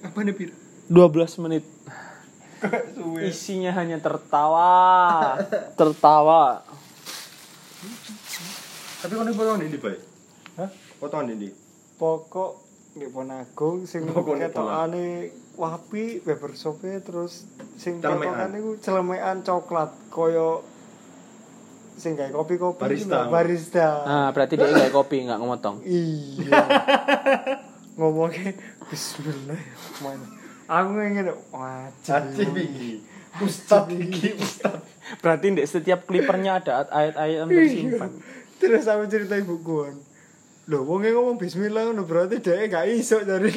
Apa 0.00 0.22
nih 0.22 0.32
Pir? 0.32 0.50
12 0.88 1.42
menit. 1.42 1.64
Isinya 3.20 3.70
hanya 3.72 3.98
tertawa. 3.98 5.36
tertawa. 5.74 6.64
Tapi 9.06 9.22
kan 9.22 9.30
potongan 9.30 9.62
ini 9.62 9.78
baik. 9.78 10.00
Hah? 10.58 10.70
Potongan 10.98 11.28
ini. 11.38 11.48
Pokok 11.94 12.52
nggih 12.98 13.10
pon 13.14 13.30
agung 13.30 13.78
sing 13.86 14.02
ketokane 14.02 15.30
wapi 15.54 16.18
barbershop 16.26 16.80
terus 17.04 17.46
sing 17.78 18.02
Celemekan. 18.02 18.50
potongane 18.50 18.56
ku 18.58 18.72
celemekan 18.82 19.36
coklat 19.46 19.92
koyo 20.10 20.64
sing 21.94 22.18
gawe 22.18 22.34
kopi-kopi 22.34 22.82
Barista. 22.82 23.30
ku, 23.30 23.30
barista. 23.30 23.88
Nah, 24.02 24.28
berarti 24.34 24.58
dia 24.58 24.66
enggak 24.66 24.90
kopi, 24.90 25.16
enggak 25.22 25.38
ngomotong. 25.38 25.76
Iya. 25.86 26.62
Ngomongnya 28.00 28.58
bismillah. 28.90 29.62
Mana? 30.02 30.26
Aku 30.66 30.90
wajib. 30.98 31.36
Caci 32.02 32.42
iki. 32.42 32.90
Ustad 33.38 33.86
iki, 33.92 34.34
ustad. 34.34 34.82
Berarti 35.22 35.54
di 35.54 35.62
setiap 35.62 36.04
klipernya 36.10 36.58
ada 36.58 36.90
ayat-ayat 36.90 37.36
yang 37.44 37.48
tersimpan. 37.48 38.10
Terus 38.56 38.88
aku 38.88 39.04
cerita 39.08 39.36
ibu 39.36 39.60
gue. 39.60 39.88
Loh, 40.66 40.82
wong 40.82 41.06
ngomong 41.06 41.38
bismillah 41.38 41.86
ngono 41.86 42.02
berarti 42.02 42.42
dia 42.42 42.66
gak 42.66 42.90
iso 42.90 43.22
dari 43.22 43.54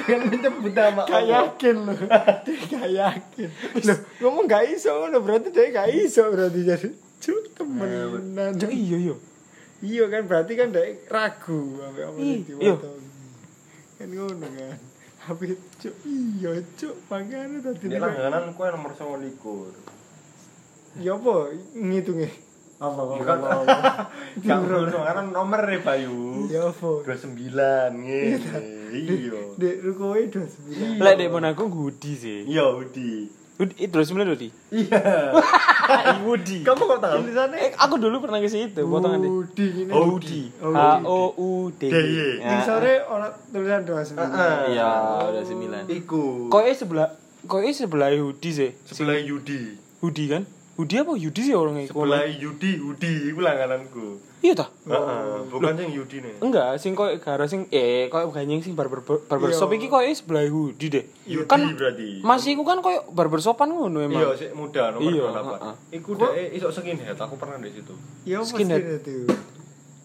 Dengan 0.00 0.32
menyebut 0.32 0.72
nama 0.72 1.04
gak 1.06 1.24
yakin 1.26 1.76
loh. 1.90 1.98
Dia 2.46 2.56
gak 2.70 2.86
yakin. 2.86 3.48
Loh, 3.82 3.98
ngomong 4.22 4.46
gak 4.46 4.70
iso 4.70 4.94
ngono 4.94 5.18
berarti 5.18 5.50
dia 5.50 5.74
gak 5.74 5.90
iso 5.90 6.30
berarti 6.30 6.62
jadi 6.62 6.88
cuk 7.20 7.52
temenan. 7.58 8.54
Cuk, 8.56 8.70
iya 8.70 8.96
iya. 9.10 9.16
Iya 9.80 10.04
kan 10.12 10.28
berarti 10.28 10.60
kan 10.60 10.68
dia 10.70 10.92
ragu 11.08 11.80
apa 11.82 12.12
apa 12.12 12.18
iya. 12.20 12.76
Kan 13.98 14.08
ngono 14.14 14.46
kan. 14.46 14.78
Tapi 15.20 15.44
cuk 15.82 15.94
iya 16.06 16.62
cuk 16.78 16.94
makanya 17.10 17.58
tadi 17.64 17.90
Di 17.90 17.98
langganan 17.98 18.54
kue 18.54 18.70
nomor 18.70 18.94
29. 18.94 21.02
Ya 21.02 21.18
apa 21.18 21.34
ngitungnya? 21.74 22.30
Apa 22.80 22.96
Bukan. 23.04 23.36
apa. 23.36 23.48
apa. 23.60 24.08
Gak 24.40 24.58
ngono, 24.64 24.98
karena 25.04 25.22
nomor 25.28 25.68
e 25.68 25.78
Bayu. 25.78 26.48
Ya 26.48 26.64
apa? 26.64 27.04
29 27.04 27.52
ngene. 27.92 28.60
Iya. 28.88 29.40
Dek 29.54 29.74
rukoe 29.84 30.32
29. 30.32 30.96
Lek 30.96 31.14
dek 31.14 31.28
mon 31.28 31.44
aku 31.44 31.68
Hudi 31.68 32.12
sih. 32.16 32.48
Iya, 32.48 32.72
Udi. 32.72 33.28
Hudi 33.60 33.74
itu 33.76 33.92
29 33.92 34.32
Hudi. 34.32 34.48
Iya. 34.72 34.96
Hudi. 36.24 36.64
Kamu 36.64 36.82
kok 36.88 36.98
tahu? 36.98 37.20
Tulisannya 37.20 37.56
Eh, 37.60 37.70
aku 37.76 38.00
dulu 38.00 38.24
pernah 38.24 38.40
ke 38.40 38.48
situ, 38.48 38.80
potongan 38.80 39.20
deh. 39.20 39.28
Udi 39.28 39.66
ini. 39.84 39.92
Udi. 39.92 40.42
Oh, 40.58 40.72
H. 40.72 40.80
O 41.04 41.18
U 41.36 41.50
D. 41.76 41.82
D, 41.84 41.96
Y. 42.00 42.40
Yang 42.40 42.62
sore 42.64 43.04
ono 43.04 43.28
tulisan 43.52 43.84
29. 43.84 44.16
Heeh. 44.16 44.56
Iya, 44.72 44.90
udah 45.28 45.42
9. 45.44 45.84
Iku. 45.92 46.48
Koe 46.48 46.72
sebelah 46.72 47.12
Koe 47.44 47.68
sebelah 47.70 48.08
Hudi 48.10 48.50
sih. 48.50 48.70
sebelah 48.82 49.20
Yudi. 49.20 49.76
Hudi 50.00 50.24
kan? 50.32 50.48
Hudi 50.80 50.96
apa 50.96 51.12
Yudi 51.12 51.40
sih 51.42 51.52
orangnya? 51.52 51.84
Sebelah 51.86 52.24
Yudi, 52.24 52.80
Udi 52.80 53.28
iku 53.28 53.40
langgananku. 53.40 54.16
Iya 54.40 54.56
tah? 54.56 54.72
Heeh, 54.82 55.44
bukan 55.46 55.76
yang 55.76 55.92
Yudi 55.92 56.24
nih. 56.24 56.40
Enggak, 56.40 56.80
sing 56.80 56.96
koe 56.96 57.12
gara 57.14 57.44
sing 57.44 57.68
eh 57.68 58.08
koe 58.08 58.24
ganyeng 58.26 58.58
sing 58.58 58.72
barber 58.72 59.04
barbershop 59.04 59.68
Iya. 59.68 59.76
iki 59.76 59.86
koe 59.86 60.08
sebelah 60.08 60.48
Hudi 60.48 60.86
deh. 60.88 61.04
Yudi 61.28 61.44
Kan 61.44 61.76
berarti. 61.76 62.24
Mas 62.24 62.48
iku 62.48 62.64
kan 62.64 62.80
koe 62.80 62.96
barbershopan 63.10 63.68
ngono 63.68 64.00
Iya, 64.00 64.08
emang. 64.08 64.32
sik 64.32 64.50
muda 64.52 64.88
nomor 64.90 65.04
Iya, 65.06 65.24
28. 65.28 65.52
heeh. 65.52 65.74
Iku 65.92 66.10
dek 66.16 66.32
iso 66.50 66.68
skinhead, 66.70 67.14
aku 67.14 67.34
pernah 67.36 67.60
di 67.60 67.70
situ. 67.70 67.92
Ya 68.24 68.40
apa 68.40 68.48
Skinhead. 68.48 68.82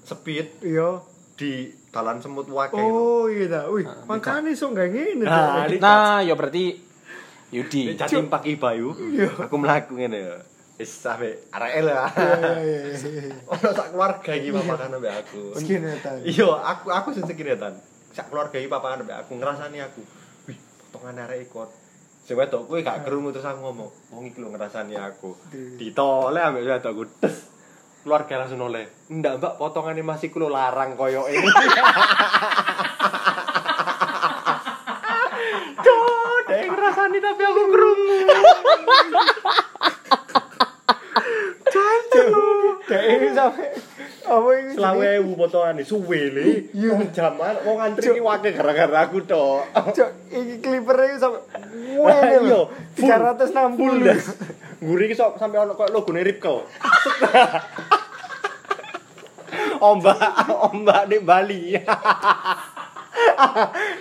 Speed 0.03 0.47
Iya. 0.61 0.89
di 1.33 1.51
dalan 1.89 2.19
semut 2.19 2.47
wake. 2.47 2.75
Oh 2.75 3.25
iya 3.25 3.47
dah. 3.49 3.63
Wih, 3.67 3.87
makanya 4.05 4.51
sok 4.51 4.71
gak 4.73 4.87
ngene. 4.89 5.23
Nah, 5.23 5.67
Nah, 5.73 6.19
ya 6.19 6.31
berarti 6.31 6.75
Yudi. 7.51 7.95
Jatim 7.95 8.27
pagi 8.27 8.55
Bayu. 8.55 8.91
Aku 9.39 9.55
mlaku 9.55 9.95
ngene 9.95 10.19
ya. 10.21 10.35
Wis 10.75 10.91
sampe 10.91 11.47
arek 11.55 11.87
lah. 11.87 12.11
Iya 12.11 12.51
iya 12.59 12.79
iya. 13.31 13.35
Ono 13.55 13.69
sak 13.71 13.95
keluarga 13.95 14.31
iki 14.35 14.51
papakan 14.51 14.99
ambek 14.99 15.13
aku. 15.23 15.55
Skinheadan. 15.55 16.19
Iya, 16.27 16.51
aku 16.51 16.91
aku 16.91 17.07
sing 17.15 17.23
sekinetan. 17.23 17.79
Sak 18.11 18.27
keluarga 18.27 18.59
iki 18.59 18.67
papakan 18.67 19.07
ambek 19.07 19.23
aku 19.23 19.39
ngrasani 19.39 19.79
aku. 19.79 20.03
Wih, 20.51 20.59
potongan 20.91 21.23
arek 21.23 21.47
ikut. 21.47 21.69
Sing 22.27 22.35
wedok 22.35 22.67
kuwi 22.67 22.83
gak 22.83 23.07
krungu 23.07 23.31
terus 23.31 23.47
aku 23.47 23.61
ngomong, 23.63 23.89
wong 24.11 24.23
iki 24.27 24.43
lho 24.43 24.51
ngrasani 24.51 24.99
aku. 24.99 25.31
Ditoleh 25.79 26.43
ambek 26.43 26.67
wedokku. 26.67 27.03
Des. 27.23 27.55
Keluarga 28.03 28.45
langsung 28.45 28.61
oleh. 28.61 28.85
Ndak, 29.09 29.41
Mbak, 29.41 29.53
potongannya 29.57 30.03
masih 30.05 30.29
kulo 30.29 30.51
larang 30.51 30.93
koyo 30.93 31.25
ini. 31.25 31.41
ngrasani 36.85 37.19
tapi 37.19 37.43
aku 37.43 37.61
krungu. 37.73 38.17
Dek 42.85 43.03
ini 43.17 43.27
sampe 43.33 43.65
apa 44.25 44.49
ini? 44.57 44.73
Selawe 44.73 45.05
ewu 45.21 45.31
potongane 45.37 45.83
suwe 45.85 46.19
le. 46.33 46.45
Wong 46.73 47.13
jaman 47.13 47.55
wong 47.65 47.77
antri 47.81 48.09
iki 48.13 48.21
wake 48.21 48.49
gara-gara 48.53 49.05
aku 49.05 49.21
tok. 49.25 49.65
Cok, 49.73 50.09
iki 50.33 50.55
clipper-e 50.61 51.17
sampe 51.17 51.39
Wah, 51.95 52.19
Iya, 52.25 52.39
full. 52.97 53.05
360 53.05 53.77
Full 53.79 53.95
das. 54.05 54.25
Nguri 54.81 55.05
iki 55.09 55.15
sok 55.17 55.37
sampe 55.37 55.57
ono 55.57 55.73
koyo 55.77 55.89
logone 55.93 56.23
Ripkel. 56.25 56.61
ombak, 59.89 60.17
ombak 60.71 61.01
di 61.09 61.17
Bali. 61.21 61.61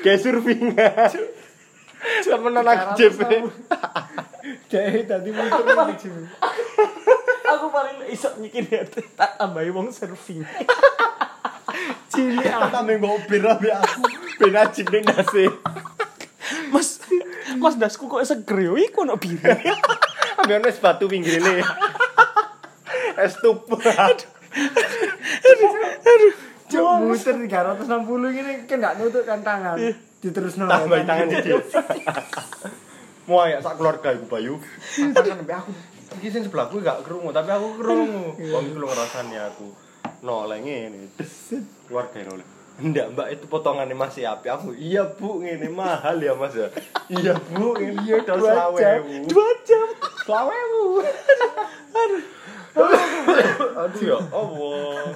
Kayak 0.05 0.19
surfing. 0.21 0.77
Temenan 2.25 2.69
aku 2.69 2.87
JP. 3.01 3.21
Dek 4.69 5.05
tadi 5.09 5.31
muter 5.33 5.65
ning 5.65 5.97
sini. 5.97 6.29
Aku 8.15 8.23
iso 8.23 8.31
nyikin 8.39 8.71
ya 8.71 8.87
tak 9.19 9.43
tambahi 9.43 9.75
wong 9.75 9.91
surfing. 9.91 10.47
Cilik 12.15 12.47
ah. 12.47 12.71
Tambah 12.71 12.95
ngopir 13.03 13.43
ambek 13.43 13.75
aku. 13.75 14.07
Ben 14.39 14.55
ajib 14.55 14.87
ning 14.95 15.03
nase. 15.03 15.51
Mas 16.71 17.03
Mas 17.59 17.75
dasku 17.75 18.07
kok 18.07 18.23
seger 18.23 18.71
yo 18.71 18.79
iku 18.79 19.03
ono 19.03 19.19
biru. 19.19 19.43
Ono 20.47 20.67
es 20.71 20.79
batu 20.79 21.11
pinggirne. 21.11 21.59
Es 23.25 23.35
tup. 23.43 23.67
Cok, 26.71 26.95
muter 27.03 27.35
360 27.35 28.39
ini 28.39 28.53
kan 28.67 28.79
gak 28.79 28.95
nutut 29.03 29.27
kan 29.27 29.43
tangan. 29.43 29.75
Diterusno. 30.23 30.71
Tambah 30.71 31.03
tangan 31.03 31.27
siji. 31.35 31.51
Mau 33.27 33.43
ya 33.43 33.59
sak 33.59 33.75
keluarga 33.75 34.15
iku 34.15 34.27
Bayu. 34.31 34.55
Ambek 35.03 35.51
aku. 35.51 35.94
Iki 36.21 36.29
sing 36.31 36.43
sebelahku 36.47 36.79
gak 36.79 37.03
krungu, 37.03 37.35
tapi 37.35 37.51
aku 37.51 37.69
krungu. 37.81 38.39
Wong 38.53 38.65
iku 38.71 38.79
ngrasani 38.87 39.37
aku. 39.41 39.67
Noleh 40.23 40.59
ngene. 40.63 41.11
Des. 41.19 41.59
Keluarga 41.89 42.19
ini 42.21 42.31
oleh. 42.31 42.47
Enggak 42.75 43.07
mbak 43.15 43.29
itu 43.31 43.47
potongannya 43.47 43.95
masih 43.95 44.27
api 44.27 44.51
aku 44.51 44.75
iya 44.75 45.07
bu 45.07 45.47
ini 45.47 45.71
mahal 45.71 46.19
ya 46.19 46.35
mas 46.35 46.59
ya 46.59 46.67
iya 47.07 47.31
bu 47.39 47.79
ini 47.79 48.03
iya 48.03 48.19
udah 48.19 48.35
dua 48.35 48.51
selawe 48.51 48.81
jam. 48.83 49.03
Dua 49.31 49.51
jam. 49.63 49.89
selawe 50.27 50.59
bu 50.75 50.85
aduh 53.79 54.03
ya 54.03 54.19
Allah 54.35 55.07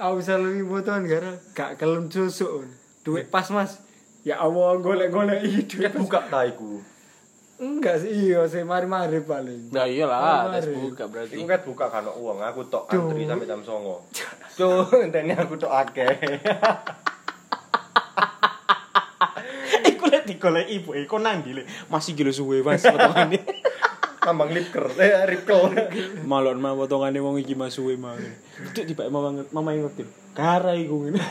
Aku 0.00 0.12
bisa 0.16 0.40
lebih 0.40 0.64
potongan 0.64 1.04
gara 1.04 1.32
gak 1.52 1.76
kelem 1.76 2.08
susuk. 2.08 2.64
Duit 3.04 3.28
pas 3.28 3.44
Mas. 3.52 3.76
Ya 4.24 4.40
Allah 4.40 4.80
golek-golek 4.80 5.44
iki 5.44 5.68
duit. 5.68 5.92
Buka 5.92 6.24
taiku 6.32 6.80
Enggak 7.56 8.04
sih 8.04 8.12
iya 8.12 8.44
sih 8.44 8.60
mari-mari 8.68 9.24
paling. 9.24 9.72
Nah 9.72 9.88
iyalah, 9.88 10.52
tes 10.52 10.68
mari. 10.68 10.76
buka 10.76 11.04
berarti. 11.08 11.40
Iku 11.40 11.48
ket 11.48 11.64
buka 11.64 11.88
kan 11.88 12.04
uang 12.04 12.44
aku 12.44 12.68
tok 12.68 12.84
antri 12.92 13.24
sampai 13.24 13.48
jam 13.48 13.64
09.00 13.64 14.60
Cuk, 14.60 14.92
entene 15.08 15.32
aku 15.32 15.56
tok 15.56 15.72
akeh 15.72 16.12
Iku 19.88 20.04
lek 20.12 20.28
digolek 20.28 20.68
ibu 20.68 20.92
iku 21.00 21.16
nang 21.16 21.40
ndi 21.40 21.56
le? 21.56 21.62
Masih 21.88 22.12
gila 22.12 22.32
suwe 22.32 22.60
Mas 22.60 22.84
potongane. 22.92 23.40
tambang 24.20 24.50
lipker 24.50 24.90
eh 24.98 25.22
ripkel 25.22 25.70
Malon 26.26 26.58
mah 26.58 26.74
potongane 26.74 27.22
wong 27.22 27.38
iki 27.38 27.54
mas 27.54 27.72
suwe 27.72 27.94
mah. 27.96 28.18
Cuk 28.74 28.84
tiba 28.84 29.06
mama 29.08 29.46
mama 29.48 29.70
ngerti. 29.72 30.04
Kara 30.36 30.76
iku 30.76 31.08
ngene. 31.08 31.22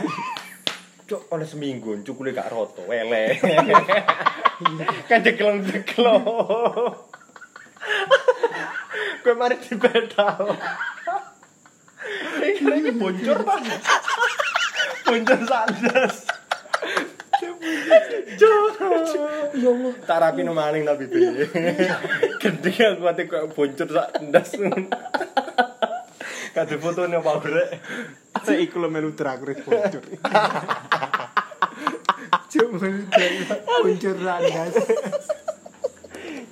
Cuk, 1.06 1.30
oleh 1.30 1.46
seminggu 1.46 2.02
cukule 2.02 2.34
gak 2.34 2.50
roto, 2.50 2.82
wele. 2.90 3.38
kan 5.10 5.22
jeklong 5.22 5.62
jeklong. 5.62 6.26
Gue 9.22 9.34
mari 9.38 9.58
di 9.62 9.78
pedal. 9.78 10.58
Ini 12.42 12.62
lagi 12.66 12.92
boncor 12.94 13.38
pak. 13.46 13.58
Boncor 15.06 15.40
sandas. 15.46 16.16
Ya 18.38 18.50
Allah. 19.70 19.94
Tak 20.06 20.18
rapi 20.22 20.42
no 20.42 20.58
maling 20.58 20.86
tapi 20.86 21.06
bi. 21.06 21.22
Gendeng 22.42 22.98
aku 22.98 23.04
ate 23.10 23.30
kok 23.30 23.54
boncor 23.54 23.90
sandas. 23.90 24.50
Kadhe 26.56 26.80
fotone 26.80 27.20
apa 27.20 27.36
brek. 27.44 27.84
Saya 28.48 28.64
iku 28.64 28.80
lo 28.80 28.88
melu 28.88 29.12
terakhir 29.12 29.60
bocor. 29.68 30.00
Cuma 32.56 32.88
muncul 33.84 34.16
randas. 34.24 34.74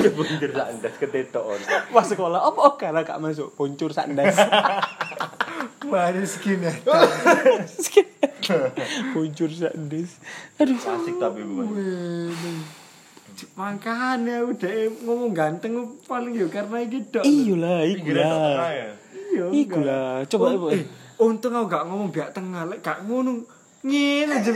Ya 0.03 0.09
boncor 0.11 0.51
sandas 0.51 0.93
ketetok. 0.99 1.55
Pas 1.95 2.03
sekolah 2.03 2.43
apa 2.43 2.75
kara 2.75 3.07
gak 3.07 3.23
masuk 3.23 3.55
boncor 3.55 3.95
sandas. 3.95 4.35
Mari 5.87 6.27
skin 6.27 6.67
ya. 6.67 6.75
boncor 9.15 9.51
sandas. 9.55 10.19
Aduh. 10.59 10.83
Asik 10.83 11.15
tapi 11.15 11.47
bukan. 11.47 11.79
Makanya 13.55 14.43
udah 14.43 14.71
ngomong 15.07 15.31
ganteng 15.31 15.95
paling 16.03 16.35
yo 16.35 16.51
karena 16.51 16.83
iki 16.83 17.07
dok. 17.07 17.23
Iya 17.23 17.55
lah, 17.55 17.79
iku 17.87 18.11
Lah. 19.33 19.41
ya. 19.41 19.47
Iya. 19.49 19.61
Iku 19.63 19.79
lah. 19.81 20.11
Coba 20.25 20.45
Un- 20.45 20.55
ibu. 20.55 20.67
eh, 20.69 20.83
untung 21.17 21.53
aku 21.53 21.65
gak 21.67 21.83
ngomong 21.85 22.09
biak 22.09 22.29
tengah 22.31 22.63
lek 22.65 22.79
gak 22.79 23.01
ngono 23.03 23.43
ngene 23.81 24.33
aja. 24.33 24.51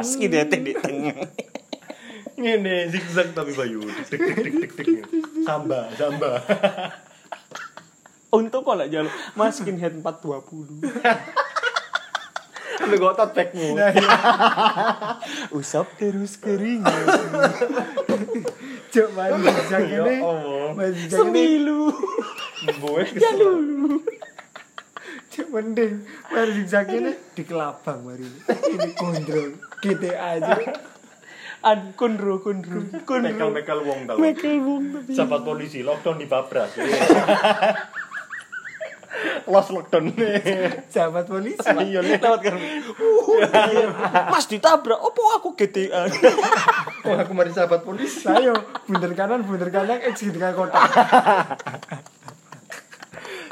Skinhead 0.00 0.50
di 0.50 0.72
tengah. 0.72 1.16
Ngene 2.34 2.88
zigzag 2.88 3.34
tapi 3.34 3.50
Bayu. 3.52 3.82
Dik 3.82 4.20
dik 4.20 4.36
dik 4.38 4.54
dik. 4.54 4.70
dik. 4.78 5.02
Samba, 5.42 5.90
samba. 5.92 6.38
Untung 8.28 8.60
kok 8.60 8.76
lek 8.76 8.88
jaluk 8.88 9.10
Mas 9.34 9.56
skinhead 9.56 9.98
420. 9.98 10.84
Lu 12.78 12.94
kok 12.96 13.16
tote 13.16 13.32
bagmu. 13.34 13.74
Usap 15.50 15.92
terus 15.96 16.38
keringat. 16.38 16.94
Cuk 18.88 19.08
zigzag 19.12 19.84
Ya 19.88 20.00
ini. 20.00 20.16
Mari 20.74 20.92
zigzag 20.96 21.16
ini. 21.16 21.20
Semilu. 21.20 21.82
Gue 22.80 23.02
Ya 23.16 23.30
lulu. 23.36 24.00
Cuk 25.28 25.46
mending 25.52 26.04
zigzag 26.32 26.88
ini 26.92 27.12
di 27.36 27.42
kelabang 27.44 28.00
mari. 28.02 28.24
Ini 28.48 28.88
kontrol 28.96 29.60
GTA 29.84 30.40
aja. 30.40 30.56
Ad 31.58 31.98
kundro 31.98 32.38
kundro 32.38 32.86
kundro. 33.02 33.34
Mekel-mekel 33.34 33.78
wong 33.82 34.00
tau. 34.06 34.16
Mekel 34.16 34.62
wong 34.62 34.82
tapi. 34.94 35.12
Sahabat 35.12 35.42
polisi 35.42 35.82
lockdown 35.82 36.16
di 36.22 36.26
Babras. 36.30 36.70
Los 39.48 39.68
lockdown. 39.72 40.12
Sahabat 40.92 41.24
polisi. 41.24 41.64
Iya 41.64 42.04
nih. 42.04 42.20
Lewat 42.20 42.40
kan. 42.44 42.54
Mas 44.28 44.44
ditabrak. 44.46 45.00
Opo 45.00 45.22
aku 45.34 45.56
GTA. 45.56 46.06
Kok 47.02 47.16
aku 47.24 47.32
mari 47.32 47.50
sahabat 47.50 47.82
polisi. 47.82 48.28
Ayo, 48.28 48.52
bunder 48.84 49.12
kanan, 49.16 49.40
bunder 49.48 49.72
kanan, 49.72 49.98
X 50.12 50.28
gitu 50.28 50.36
kan 50.36 50.52
kotak. 50.52 50.92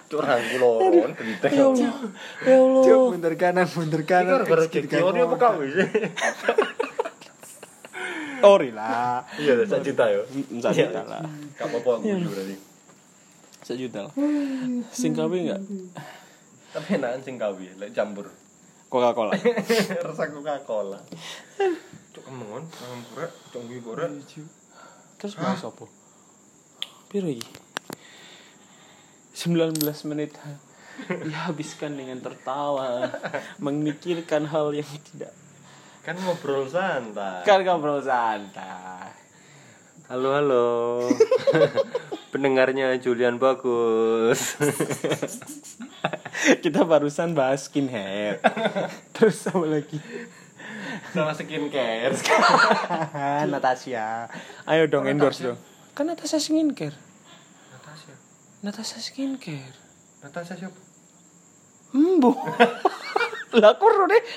Curang 0.06 0.42
kuloron 0.54 1.12
genteng. 1.16 1.52
Ya 1.56 1.64
Allah. 1.66 1.94
Ya 2.44 2.56
Allah. 2.60 2.84
Cuk, 2.84 3.06
bunder 3.16 3.34
kanan, 3.40 3.66
bunder 3.66 4.02
Iki 4.04 4.10
kanan, 4.12 4.32
gara-gara 4.36 4.62
X 4.68 4.72
gitu 4.76 4.88
teori 4.92 5.18
apa 5.24 5.34
kau 5.40 5.60
sih? 5.64 5.88
Ori 8.44 8.70
lah. 8.70 9.24
Iya, 9.40 9.64
sak 9.64 9.80
juta 9.80 10.04
yo. 10.12 10.22
Satu 10.60 10.76
juta 10.76 11.02
lah. 11.08 11.24
Gak 11.56 11.66
apa-apa 11.72 11.90
aku 11.98 12.04
berarti. 12.04 12.75
Satu 13.66 13.82
juta 13.82 14.06
lah. 14.06 14.14
Sing 14.94 15.10
kawe 15.10 15.34
enggak? 15.34 15.58
Tapi 16.70 17.02
enakan 17.02 17.18
sing 17.18 17.34
kawi, 17.34 17.74
lek 17.82 17.90
campur. 17.90 18.30
Coca-Cola. 18.92 19.34
Rasa 20.06 20.30
Coca-Cola. 20.30 21.02
Cuk 22.14 22.22
kemongon, 22.22 22.62
mangan 22.62 23.00
pura, 23.10 23.26
cuk 23.50 23.66
kuwi 23.66 23.82
pura. 23.82 24.06
Terus 25.18 25.34
bahas 25.34 25.66
apa? 25.66 25.82
Piro 27.10 27.26
iki? 27.26 27.42
19 29.34 29.82
menit 30.06 30.38
dihabiskan 31.10 31.98
dengan 31.98 32.22
tertawa 32.22 33.04
memikirkan 33.64 34.48
hal 34.48 34.72
yang 34.72 34.88
tidak 35.12 35.28
Kan 36.00 36.16
ngobrol 36.22 36.64
santai. 36.64 37.44
kan 37.44 37.60
ngobrol 37.60 38.00
santai 38.00 39.12
Halo 40.08 40.32
halo. 40.38 40.66
Pendengarnya 42.36 42.92
Julian 43.00 43.40
bagus. 43.40 44.60
kita 46.64 46.84
barusan 46.84 47.32
bahas 47.32 47.66
skinhead 47.66 48.38
terus 49.16 49.40
apa 49.48 49.64
lagi 49.64 49.98
Sama 51.12 51.32
skincare. 51.32 52.12
Natasha 53.52 54.28
ayo 54.68 54.84
dong 54.86 55.08
endorse 55.08 55.42
dong 55.42 55.58
kan 55.96 56.06
Natasha 56.06 56.36
skincare 56.36 56.94
Natasha. 57.72 58.12
Natasha 58.62 58.98
skincare 59.00 59.76
Natasha 60.20 60.54
siapa? 60.60 60.80
embo 61.96 62.36
lah 63.56 63.72
kok 63.80 63.88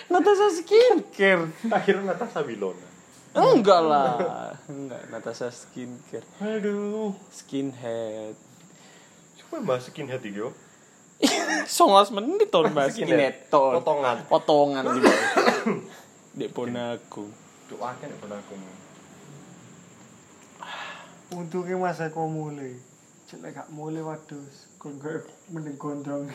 Natasha 0.07 0.47
skincare 0.55 1.51
Tak 1.67 1.79
kira 1.83 1.99
Natasha 1.99 2.39
Wilona. 2.47 2.88
Enggak 3.29 3.81
lah. 3.85 4.17
Enggak, 4.65 5.01
Natasha 5.13 5.53
skincare. 5.53 6.25
Aduh. 6.41 7.13
Skinhead. 7.29 8.33
Coba 9.37 9.55
bahas 9.65 9.85
skinhead 9.85 10.21
iki 10.21 10.41
yo. 10.41 10.49
Songas 11.69 12.09
menit 12.09 12.49
ton 12.49 12.73
Mas 12.73 12.95
Skinhead. 12.95 13.05
skinhead 13.05 13.35
ton. 13.53 13.73
Potongan. 13.81 14.17
Potongan 14.25 14.83
gitu. 14.97 15.09
Dek 16.39 16.49
ponaku. 16.55 17.25
Cuk 17.69 17.79
akeh 17.81 18.07
nek 18.09 18.33
aku. 18.33 18.55
Untungnya 21.37 21.77
masa 21.77 22.09
kau 22.09 22.25
mulai. 22.25 22.73
Cek 23.29 23.45
gak 23.45 23.69
mulai 23.69 24.01
waduh. 24.01 24.41
Kon 24.81 24.97
gak 24.97 25.29
mending 25.53 25.77
gondrong. 25.77 26.25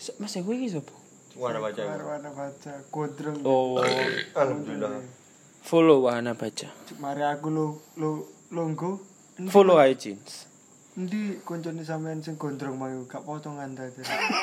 Se- 0.00 0.16
Mas 0.20 0.32
gue 0.32 0.54
iki 0.56 0.72
sapa? 0.72 0.94
Warna 1.36 1.60
baca. 1.60 1.80
Warna 1.84 2.30
baca 2.32 2.72
gondrong. 2.88 3.44
Oh, 3.44 3.76
Alhamdulillah. 4.40 5.19
Follow 5.62 6.04
Wahana 6.04 6.34
baca. 6.34 6.68
Mari 6.98 7.22
aku 7.22 7.48
lo 7.50 7.66
lo 7.96 8.26
longgo. 8.52 9.00
Follow 9.48 9.80
iTunes. 9.80 10.50
Endi 10.98 11.38
koncone 11.46 11.86
sampean 11.86 12.20
sing 12.20 12.34
gondrong 12.36 12.76
mau 12.76 12.90
gak 13.06 13.22
potongan 13.22 13.72
ta. 13.78 13.86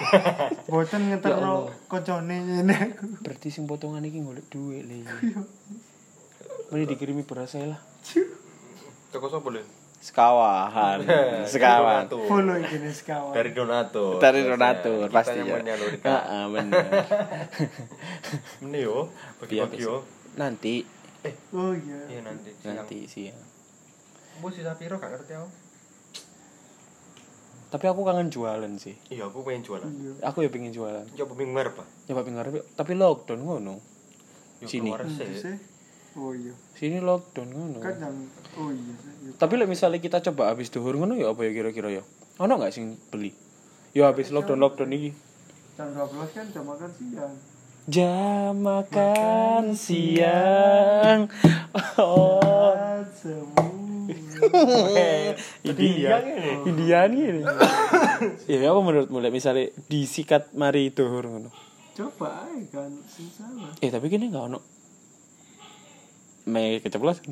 Boten 0.71 1.11
ngeterno 1.11 1.69
koncone 1.91 2.35
ngene 2.47 2.73
aku. 2.73 3.05
Berarti 3.21 3.51
sing 3.51 3.67
potongan 3.67 4.05
iki 4.07 4.23
golek 4.23 4.47
duit 4.49 4.87
le. 4.87 5.03
Mari 6.71 6.83
dikirimi 6.87 7.27
beras 7.27 7.53
ae 7.59 7.67
lah. 7.67 7.81
Toko 9.11 9.27
sapa 9.27 9.49
le? 9.53 9.61
Sekawahan. 9.97 11.03
Sekawan. 11.49 12.05
Follow 12.31 12.55
iki 12.57 12.79
nih 12.79 12.93
sekawan. 12.93 13.33
Dari 13.33 13.51
donatur. 13.51 14.21
Dari 14.21 14.41
donatur 14.45 15.09
pasti 15.09 15.41
ya. 15.41 15.57
Heeh, 15.59 16.43
bener. 16.53 16.85
Ini 18.63 18.79
yo, 18.85 19.09
bagi-bagi 19.41 19.81
yo. 19.81 20.05
Nanti 20.37 20.85
Oh 21.55 21.73
iya. 21.73 21.99
Iya 22.11 22.19
nanti. 22.21 22.49
Siang. 22.59 22.75
nanti 22.77 22.97
siang. 23.07 23.39
Bu 24.37 24.53
si 24.53 24.61
Sapiro 24.61 25.01
gak 25.01 25.11
ngerti 25.13 25.33
aku. 25.33 25.49
Tapi 27.67 27.85
aku 27.91 28.01
kangen 28.07 28.31
jualan 28.31 28.71
sih. 28.79 28.95
Iya, 29.11 29.27
aku 29.27 29.43
pengen 29.43 29.59
jualan. 29.59 29.91
Iya. 29.91 30.11
Aku 30.23 30.39
ya 30.39 30.49
pengen 30.51 30.71
jualan. 30.71 31.03
Coba 31.03 31.33
minggu 31.35 31.51
ngarep, 31.51 31.73
Pak. 31.75 31.87
Nyoba 32.07 32.21
pengen 32.23 32.37
ngarep, 32.39 32.53
tapi 32.79 32.91
lockdown 32.95 33.41
ngono. 33.43 33.75
Yo, 34.63 34.67
Sini. 34.71 34.89
Hmm, 34.95 35.11
sih. 35.11 35.35
sih. 35.35 35.57
Oh 36.15 36.31
iya. 36.31 36.55
Sini 36.79 37.03
lockdown 37.03 37.49
ngono. 37.51 37.79
Kan 37.83 37.99
yang 37.99 38.15
oh 38.55 38.71
iya. 38.71 38.93
sih. 38.95 39.35
Tapi 39.35 39.53
lek 39.59 39.67
misalnya 39.67 39.99
kita 39.99 40.23
coba 40.31 40.55
habis 40.55 40.71
duhur 40.71 40.95
ngono 40.95 41.19
ya 41.19 41.35
apa 41.35 41.43
ya 41.43 41.51
kira-kira 41.51 41.91
ya? 41.91 42.03
Ono 42.39 42.55
nggak 42.55 42.71
sing 42.71 42.95
beli? 43.11 43.35
Ya 43.91 44.07
habis 44.07 44.31
lockdown 44.31 44.63
lockdown 44.63 44.95
iki. 44.95 45.11
Jam 45.75 45.91
12 45.91 46.33
kan 46.33 46.45
jam 46.47 46.63
makan 46.63 46.89
siang. 46.95 47.33
Jam 47.87 48.67
makan 48.67 49.71
siang. 49.71 51.31
Oh. 51.95 52.43
Semua. 53.15 53.63
Indian 55.63 56.21
Indian 56.67 57.09
ini. 57.15 57.41
Ya 58.43 58.67
apa 58.75 58.79
menurut 58.83 59.07
mulai 59.07 59.31
misalnya 59.31 59.71
disikat 59.87 60.51
mari 60.51 60.91
ngono. 61.31 61.49
Coba 61.95 62.43
kan 62.75 62.91
sing 63.07 63.31
salah. 63.31 63.71
Eh 63.79 63.87
tapi 63.87 64.11
gini 64.11 64.35
nggak 64.35 64.45
ono. 64.51 64.59
Me 66.51 66.83
keceplosan. 66.83 67.31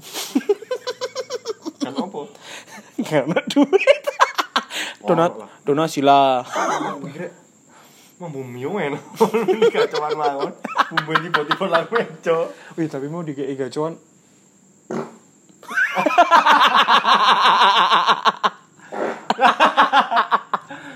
Kan 1.84 1.94
apa? 2.00 2.22
Nggak 3.04 3.24
ono 3.28 3.40
duit. 3.52 4.04
Donat 5.04 5.32
donasi 5.68 6.00
lah. 6.00 6.48
Mau 8.16 8.32
bumi 8.32 8.64
men. 8.64 8.96
Ini 8.96 9.68
kacauan 9.76 10.16
banget. 10.16 10.56
Bumbu 10.88 11.12
ini 11.20 11.28
tiba-tiba 11.28 11.66
lagu 11.68 12.00
eco. 12.00 12.48
Wih 12.80 12.88
tapi 12.88 13.12
mau 13.12 13.28
dikei 13.28 13.60
gacuan. 13.60 13.92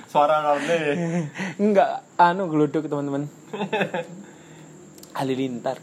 Suara 0.10 0.42
nolne. 0.42 1.28
Enggak, 1.60 2.08
anu 2.16 2.48
geluduk 2.48 2.88
teman-teman. 2.88 3.28
Halilintar. 5.20 5.76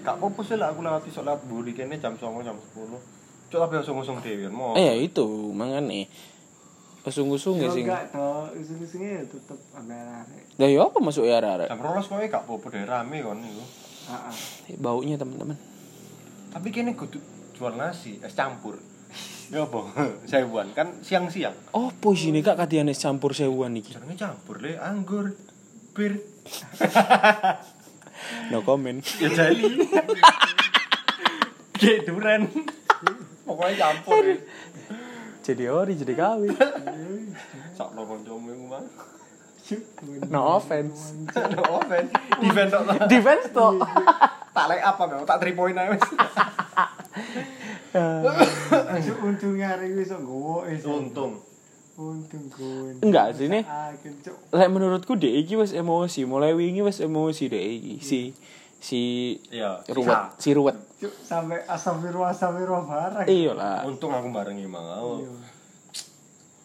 Gak 0.00 0.16
apa-apa 0.16 0.40
sih 0.48 0.56
lah 0.56 0.72
aku 0.72 0.80
lewati 0.80 1.12
sholat 1.12 1.44
buri 1.44 1.76
kene 1.76 2.00
jam 2.00 2.16
09.00 2.16 2.48
jam 2.48 2.56
10. 2.56 3.52
Cuk 3.52 3.60
tapi 3.60 3.84
usung-usung 3.84 4.24
dhewe 4.24 4.48
mau. 4.48 4.72
Eh 4.80 4.88
ya 4.88 4.96
itu, 4.96 5.52
mangane. 5.52 6.08
Usung-usung 7.00 7.56
ya 7.56 7.66
Yo 7.66 7.72
sing. 7.72 7.84
enggak 7.88 8.12
toh, 8.12 8.44
iseng-isengnya 8.52 9.10
ya 9.16 9.22
tetep 9.24 9.58
ambil-ambil. 9.72 10.42
Lah 10.60 10.68
ya 10.68 10.80
apa 10.84 10.98
masuk 11.00 11.24
ya 11.24 11.40
arek 11.40 11.66
Jam 11.66 11.80
12 11.80 12.06
kowe 12.06 12.20
gak 12.20 12.42
apa-apa 12.44 12.66
deh 12.68 12.82
rame 12.84 13.16
kon 13.20 13.38
niku. 13.40 13.64
Heeh. 14.10 14.34
Baunya 14.76 15.16
teman-teman. 15.16 15.56
Tapi 16.50 16.68
kene 16.68 16.92
kudu 16.92 17.16
jual 17.56 17.74
nasi, 17.74 18.20
es 18.20 18.34
campur. 18.34 18.76
Ya 19.48 19.64
apa? 19.64 19.80
Sewuan 20.30 20.70
kan 20.70 21.00
siang-siang. 21.00 21.56
Oh, 21.72 21.90
posisi 21.90 22.30
ini 22.30 22.40
kak 22.40 22.54
katiane 22.54 22.92
campur 22.92 23.32
sewuan 23.32 23.74
iki. 23.74 23.96
Jenenge 23.96 24.14
campur 24.14 24.60
le 24.60 24.76
anggur 24.76 25.32
bir. 25.96 26.20
No 28.52 28.60
comment. 28.60 29.00
Ya 29.16 29.32
jali. 29.32 29.80
Kayak 31.80 32.00
duren. 32.04 32.42
Pokoknya 33.42 33.74
campur. 33.80 34.22
Jadi 35.40 35.64
ori, 35.66 35.96
jadi 35.96 36.14
kawin. 36.14 36.52
Sak 37.72 37.96
lo 37.96 38.04
kancamu 38.04 38.48
iku 38.52 38.64
mah. 38.68 38.84
No 40.26 40.58
offense. 40.58 41.14
No 41.30 41.78
offense. 41.78 42.10
Defend 42.42 42.70
tok. 42.74 42.84
Defense 43.06 43.46
tuh. 43.54 43.78
Tak 44.50 44.66
lek 44.66 44.82
apa 44.82 45.02
memang 45.06 45.22
tak 45.22 45.38
3 45.46 45.54
point 45.54 45.78
ae 45.78 45.94
wis. 45.94 46.02
Cuk, 49.06 49.18
untungnya 49.22 49.78
hari 49.78 49.94
ini 49.94 50.02
sok 50.02 50.26
gowo. 50.26 50.66
Untung. 50.66 51.38
Untung 51.94 52.44
gowo. 52.50 52.98
Enggak, 52.98 53.38
sini. 53.38 53.62
Ah, 53.62 53.94
kencuk. 53.94 54.34
Lek 54.50 54.68
menurutku 54.74 55.14
dek 55.14 55.34
iki 55.46 55.54
wis 55.54 55.70
emosi, 55.70 56.26
mulai 56.26 56.50
wingi 56.50 56.82
wis 56.82 56.98
emosi 56.98 57.46
dek 57.46 57.62
iki. 57.62 57.94
Si 58.02 58.34
si 58.80 59.36
Iya. 59.52 59.84
ruwet, 59.92 60.40
si 60.40 60.56
ruwet. 60.56 60.76
Sampai 61.20 61.60
asam 61.68 62.00
biru 62.00 62.24
asam 62.24 62.56
biru 62.56 62.80
barang. 62.82 63.28
Iya 63.28 63.52
lah. 63.52 63.84
Untung 63.84 64.10
aku 64.10 64.32
barengi 64.32 64.64
mau. 64.64 65.20
Iya. 65.20 65.32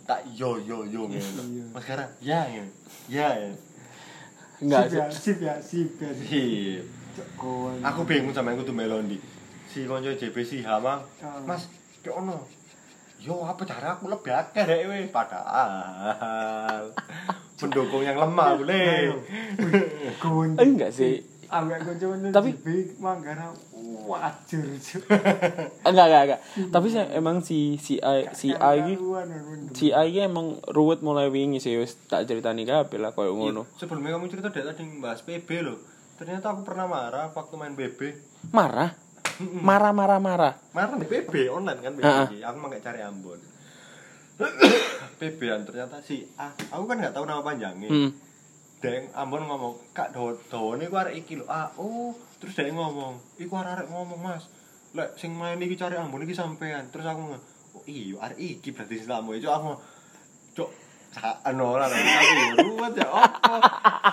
Tak 0.06 0.22
yo 0.32 0.56
yo 0.58 0.88
yo 0.88 1.12
ngene. 1.12 1.20
Iya. 1.20 1.66
Mas 1.70 1.82
sekarang 1.84 2.10
ya 2.24 2.40
ngene. 2.48 2.72
Ya 3.12 3.28
ya. 3.36 3.52
Enggak 4.56 4.88
Sip 4.88 4.96
ya, 4.96 5.06
sip 5.12 5.40
ya, 5.44 5.56
sip 5.60 5.90
ya. 6.00 6.10
Iya. 6.16 6.82
Cuk, 7.16 7.28
gowo. 7.36 7.68
Aku 7.84 8.04
bingung 8.04 8.32
sama 8.32 8.56
aku 8.56 8.64
tuh 8.64 8.76
melondi. 8.76 9.20
Si 9.68 9.84
konco 9.84 10.08
JB 10.08 10.36
si 10.42 10.64
Hama. 10.64 11.04
Ah. 11.20 11.40
Mas, 11.44 11.68
ki 12.00 12.12
ono. 12.12 12.40
Yo 13.20 13.40
apa 13.42 13.64
cara 13.64 13.96
aku 13.96 14.12
lebih 14.12 14.32
akeh 14.32 14.64
dek 14.64 14.82
weh 14.86 15.08
padahal 15.08 16.92
pendukung 17.60 18.04
yang 18.04 18.20
lemah 18.20 18.60
boleh. 18.60 19.16
Enggak 20.60 20.92
sih. 20.92 21.24
Ambek 21.48 21.78
kanca 21.82 22.06
Tapi- 22.32 22.56
Tapi 22.56 22.74
manggara 22.98 23.48
wajur 24.06 24.64
cuk. 24.76 25.04
Enggak, 25.82 26.06
enggak, 26.06 26.22
enggak. 26.24 26.40
Tapi 26.70 26.88
saya 26.88 27.06
emang 27.12 27.42
si 27.42 27.76
si 27.76 27.98
A 27.98 28.30
si 28.32 28.50
A 28.52 28.74
iki 28.74 28.96
Karuan, 28.96 29.28
aduh. 29.28 29.74
si 29.74 29.90
iki 29.90 30.20
emang 30.22 30.62
ruwet 30.68 31.02
mulai 31.02 31.28
wingi 31.28 31.58
sih 31.58 31.74
wis 31.76 31.98
tak 32.06 32.26
ceritani 32.26 32.64
kabeh 32.64 32.98
lah 32.98 33.12
koyo 33.12 33.34
ngono. 33.34 33.66
Iya, 33.66 33.78
Sebelumnya 33.78 34.14
kamu 34.14 34.26
cerita 34.28 34.50
dari 34.50 34.66
tadi 34.66 34.84
bahas 34.98 35.22
PB 35.22 35.50
loh. 35.62 35.78
Ternyata 36.16 36.46
aku 36.48 36.62
pernah 36.64 36.86
marah 36.86 37.28
waktu 37.30 37.54
main 37.56 37.74
BB. 37.74 38.00
Marah. 38.50 38.94
Marah 39.42 39.92
marah 39.92 40.20
marah. 40.22 40.54
Marah 40.72 40.96
di 40.96 41.04
PB 41.04 41.34
online 41.50 41.80
kan 41.82 41.92
BB. 41.92 42.40
Aku 42.40 42.56
mah 42.56 42.70
kayak 42.72 42.84
cari 42.84 43.02
Ambon. 43.02 43.40
PB 45.20 45.40
an 45.48 45.62
ternyata 45.64 46.00
si 46.00 46.24
A. 46.36 46.52
Aku 46.72 46.84
kan 46.86 47.00
nggak 47.00 47.12
tahu 47.12 47.24
nama 47.24 47.40
panjangnya. 47.42 47.88
Hmm. 47.88 48.12
Deng 48.86 49.06
Ambon 49.18 49.44
ngomong, 49.50 49.74
"Kak 49.98 50.14
ini 50.14 50.86
ku 50.86 50.96
arek 51.02 51.16
iki 51.18 51.42
lho." 51.42 51.46
Ah, 51.50 51.74
oh, 51.82 52.14
terus 52.38 52.54
dia 52.54 52.70
ngomong, 52.70 53.18
"Iku 53.42 53.54
arek 53.58 53.90
ngomong, 53.90 54.22
Mas. 54.22 54.46
Lek 54.94 55.18
sing 55.18 55.34
main 55.34 55.58
iki 55.58 55.74
cari 55.74 55.98
Ambon 55.98 56.22
iki 56.22 56.38
sampean." 56.38 56.94
Terus 56.94 57.10
aku 57.10 57.20
ngomong, 57.26 57.42
"Oh 57.76 57.84
iya, 57.90 58.22
arek 58.22 58.38
iki 58.38 58.70
berarti 58.70 59.02
selamu." 59.02 59.34
Itu 59.34 59.50
aku 59.50 59.74
anu 61.44 61.64
ora 61.72 61.88
tapi 61.88 62.04
ruwet 62.60 62.94
ya 62.98 63.08
apa. 63.08 63.56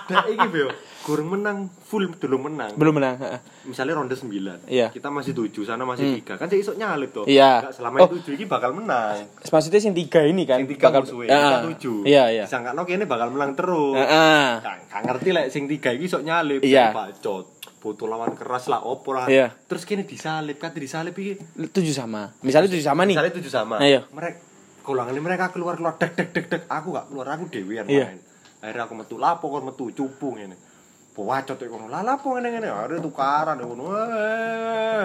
Dek 0.07 0.25
iki 0.33 0.49
yo 0.55 0.69
kurang 1.03 1.35
menang 1.35 1.67
full 1.83 2.07
belum 2.15 2.47
menang. 2.47 2.79
Belum 2.79 2.95
menang. 2.95 3.19
Misalnya 3.67 3.99
ronde 3.99 4.15
9. 4.15 4.71
Iya. 4.71 4.95
Kita 4.95 5.11
masih 5.11 5.35
7, 5.35 5.67
sana 5.67 5.83
masih 5.83 6.23
3. 6.23 6.39
Kan 6.39 6.47
saya 6.47 6.63
isok 6.63 6.79
nyalip 6.79 7.11
tuh. 7.11 7.27
Iya. 7.27 7.59
Enggak 7.59 7.75
selama 7.75 7.97
Oh. 8.07 8.09
7 8.15 8.39
iki 8.39 8.47
bakal 8.47 8.71
menang. 8.71 9.19
Maksudnya 9.43 9.83
sing 9.83 9.99
tiga 9.99 10.23
ini 10.23 10.47
kan 10.47 10.63
Sing 10.63 10.71
3 10.71 10.79
bakal 10.79 11.03
Heeh. 11.03 11.27
kita 11.27 11.59
7. 11.75 12.07
Iya, 12.07 12.25
iya. 12.31 12.45
Disangkano 12.47 12.87
kene 12.87 13.11
bakal 13.11 13.35
menang 13.35 13.59
terus. 13.59 13.99
Heeh. 13.99 14.47
Gak, 14.63 14.77
gak 14.95 15.03
ngerti 15.11 15.29
lek 15.35 15.47
sing 15.51 15.67
3 15.67 15.91
iki 15.99 16.07
sok 16.07 16.23
nyalip. 16.23 16.63
Iya. 16.63 16.95
Bacot. 16.95 17.51
Butuh 17.83 18.07
lawan 18.07 18.39
keras 18.39 18.71
lah 18.71 18.87
opo 18.87 19.11
lah. 19.11 19.27
Iya. 19.27 19.51
Terus 19.67 19.83
kene 19.83 20.07
disalip, 20.07 20.63
kan 20.63 20.71
disalip 20.71 21.19
iki. 21.19 21.35
Tujuh 21.67 21.91
sama. 21.91 22.31
Misalnya 22.47 22.71
tujuh 22.71 22.87
sama 22.87 23.03
nih. 23.03 23.19
Misalnya 23.19 23.35
7 23.43 23.51
sama. 23.51 23.83
Ayo. 23.83 24.07
Mereka 24.15 24.52
kulangan 24.83 25.15
mereka 25.15 25.49
keluar 25.49 25.75
keluar 25.75 25.95
dek 25.95 26.13
dek 26.13 26.29
dek 26.31 26.47
dek 26.49 26.63
aku 26.67 26.91
gak 26.91 27.07
keluar 27.09 27.27
aku 27.31 27.47
dewean 27.49 27.87
Iya. 27.87 28.07
main 28.09 28.19
akhirnya 28.59 28.83
aku 28.85 28.95
metu 28.95 29.17
lapo 29.17 29.49
kon 29.49 29.65
metu 29.65 29.91
cupu 29.91 30.35
ngene 30.35 30.55
bawacot 31.13 31.59
kono 31.61 31.87
lah 31.87 32.01
lapo 32.01 32.33
ngene 32.33 32.49
ngene 32.51 32.69
ada 32.69 32.97
tukaran 32.97 33.59
ngono 33.59 33.85
Eh. 33.95 35.05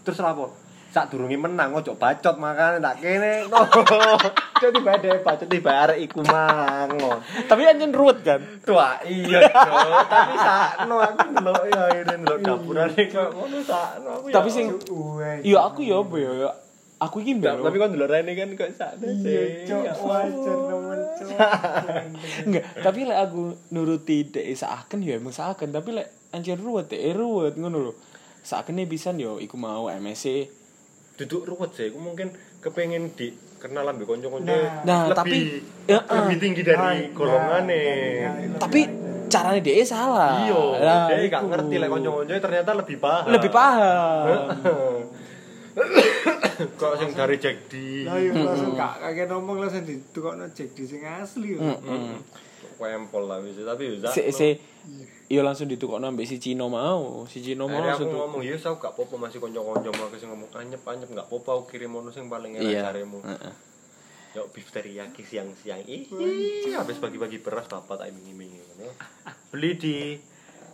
terus 0.00 0.18
lapo 0.18 0.52
sak 0.90 1.06
durunge 1.08 1.34
menang 1.34 1.70
ojo 1.72 1.94
bacot 1.94 2.34
makane 2.36 2.78
tak 2.78 2.98
kene 2.98 3.46
no 3.46 3.62
cok 3.62 4.70
tiba 4.70 4.92
deh 4.96 5.22
bacot 5.22 5.46
tiba 5.46 5.70
arek 5.86 6.02
iku 6.02 6.18
mangon 6.20 7.22
Tapi 7.46 7.62
anjen 7.62 7.94
ruwet 7.94 8.20
kan. 8.20 8.42
tua 8.60 8.98
iya 9.04 9.38
tapi 10.04 10.34
sakno 10.36 10.98
aku 10.98 11.18
ndelok 11.30 11.62
ya 11.68 11.82
ini 11.94 12.14
ndelok 12.18 12.38
dapurane 12.42 13.02
kok 13.06 13.28
ngono 13.30 13.58
sakno 13.62 14.08
aku 14.12 14.26
ya 14.26 14.34
Tapi 14.34 14.48
sing 14.50 14.66
iya 15.40 15.58
aku 15.62 15.80
ya 15.80 15.96
apa 15.96 16.16
ya. 16.16 16.30
ya. 16.36 16.50
Aku 17.00 17.16
iki 17.18 17.32
mbak. 17.34 17.58
tapi 17.58 17.76
kok 17.76 17.88
ndelok 17.88 18.08
rene 18.08 18.32
kan 18.34 18.48
kok 18.54 18.70
sakno 18.72 19.08
Iya, 19.08 19.16
sih 19.16 19.64
cok. 19.64 19.82
Ya 19.82 19.94
Wajar 19.96 20.52
Allah. 20.52 20.68
nemen, 20.68 21.00
cok. 21.10 21.28
Enggak, 22.46 22.64
tapi 22.78 23.00
lek 23.02 23.18
aku 23.22 23.40
nuruti 23.70 24.16
dek 24.26 24.46
seakan 24.50 25.00
ya 25.00 25.16
emang 25.16 25.32
seakan, 25.32 25.68
tapi 25.70 25.90
lek 25.92 26.06
anjir 26.30 26.54
ruwet 26.54 26.86
dek 26.86 27.00
ruwet 27.10 27.56
ngono 27.56 27.78
lho. 27.80 27.92
Sakene 28.38 28.84
pisan 28.84 29.16
yo 29.16 29.36
iku 29.36 29.56
mau 29.56 29.88
MSC. 29.88 30.48
duduk 31.16 31.44
ruwet 31.46 31.72
sih 31.72 31.88
aku 31.88 31.96
mungkin 31.96 32.32
kepengen 32.58 33.12
di 33.12 33.28
kenal 33.56 33.84
ambek 33.84 34.04
kanca-kanca 34.06 34.48
Nah. 34.48 34.80
Nah, 34.82 35.00
lebih 35.06 35.12
tapi 35.14 35.36
ya, 35.84 36.00
lebih 36.00 36.36
tinggi 36.38 36.62
dari 36.62 37.12
golongane 37.12 37.82
Tapi 38.56 38.80
caranya 39.26 39.60
dek 39.62 39.84
salah. 39.84 40.40
iya 40.42 40.60
Lah, 40.80 41.00
dia 41.10 41.28
gak 41.28 41.44
ngerti 41.46 41.74
lek 41.76 41.88
kanca-kanca 41.88 42.34
ternyata 42.38 42.70
lebih 42.74 42.96
paham 42.98 43.28
Lebih 43.30 43.50
paham. 43.50 44.24
Kok 46.76 46.92
sing 46.96 47.10
dari 47.12 47.36
Jack 47.36 47.68
di 47.68 48.02
Lah 48.02 48.18
yo 48.18 48.34
langsung 48.34 48.74
gak 48.74 49.00
kakek 49.00 49.26
ngomong 49.28 49.56
langsung 49.58 49.82
ditukokno 49.82 50.44
Jack 50.50 50.74
di 50.74 50.84
sing 50.84 51.00
asli 51.02 51.54
yo. 51.54 51.60
Heeh. 51.60 52.18
Wempol 52.76 53.24
lah 53.24 53.38
bisa 53.38 53.62
tapi 53.62 53.92
bisa 53.92 54.08
Si 54.08 54.24
si 54.30 54.56
Iya 55.26 55.40
langsung 55.40 55.66
ditukokno 55.66 56.08
ambek 56.08 56.26
si 56.26 56.36
Cino 56.36 56.66
mau. 56.66 57.22
Si 57.24 57.38
Cino 57.38 57.64
mau 57.64 57.76
aku 57.76 57.86
langsung 57.86 58.08
tuh. 58.08 58.18
ngomong, 58.18 58.40
ya 58.42 58.56
aku 58.56 58.76
gak 58.76 58.92
apa-apa 58.92 59.14
masih 59.20 59.38
konco-konco 59.38 59.88
mau 59.92 60.10
sing 60.10 60.26
ngomong 60.26 60.50
anyep 60.54 60.82
anyep 60.84 61.08
gak 61.08 61.26
apa-apa 61.26 61.50
aku 61.54 61.64
kirim 61.70 61.94
ono 61.94 62.10
sing 62.10 62.26
paling 62.26 62.56
enak 62.56 62.66
Iya. 62.66 62.80
jaremu. 62.90 63.22
Heeh. 63.22 63.54
Yuk 64.30 64.46
beef 64.50 64.68
teriyaki 64.68 65.22
siang-siang. 65.22 65.82
Ih, 65.82 66.06
habis 66.72 66.98
bagi-bagi 66.98 67.38
beras 67.38 67.66
bapak 67.66 67.98
tak 67.98 68.06
iming-iming 68.08 68.52
ngono. 68.54 68.90
Beli 69.50 69.70
di 69.74 69.94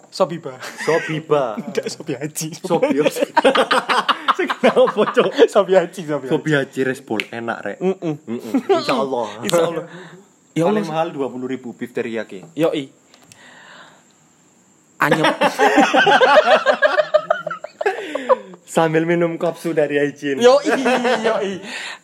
Sobiba. 0.06 0.56
Sobiba. 0.60 1.56
Enggak 1.60 1.88
Sobi 1.88 2.12
Haji. 2.14 2.48
Sobi. 2.54 2.96
Kenapa, 4.36 5.00
Cok? 5.16 5.30
Sobi 5.48 5.72
Haji, 5.72 6.00
Sobi 6.04 6.28
Haji. 6.28 6.32
Sobi 6.36 6.50
Haji 6.52 6.80
Respol 6.84 7.24
enak 7.32 7.58
rek. 7.64 7.76
Heeh. 7.80 8.14
Heeh. 8.20 8.52
Insyaallah. 8.68 9.28
Insyaallah. 9.48 9.84
Ya 10.52 10.64
Paling 10.64 10.84
Allah. 10.84 11.08
mahal 11.08 11.08
20.000 11.12 11.76
beef 11.76 11.90
teriyaki. 11.92 12.44
Yoi. 12.52 12.92
Anyep. 14.96 15.24
Sambil 18.66 19.08
minum 19.08 19.40
kopsu 19.40 19.72
dari 19.72 19.96
Aijin. 19.96 20.36
Yoi, 20.36 20.68
yoi. 21.24 21.52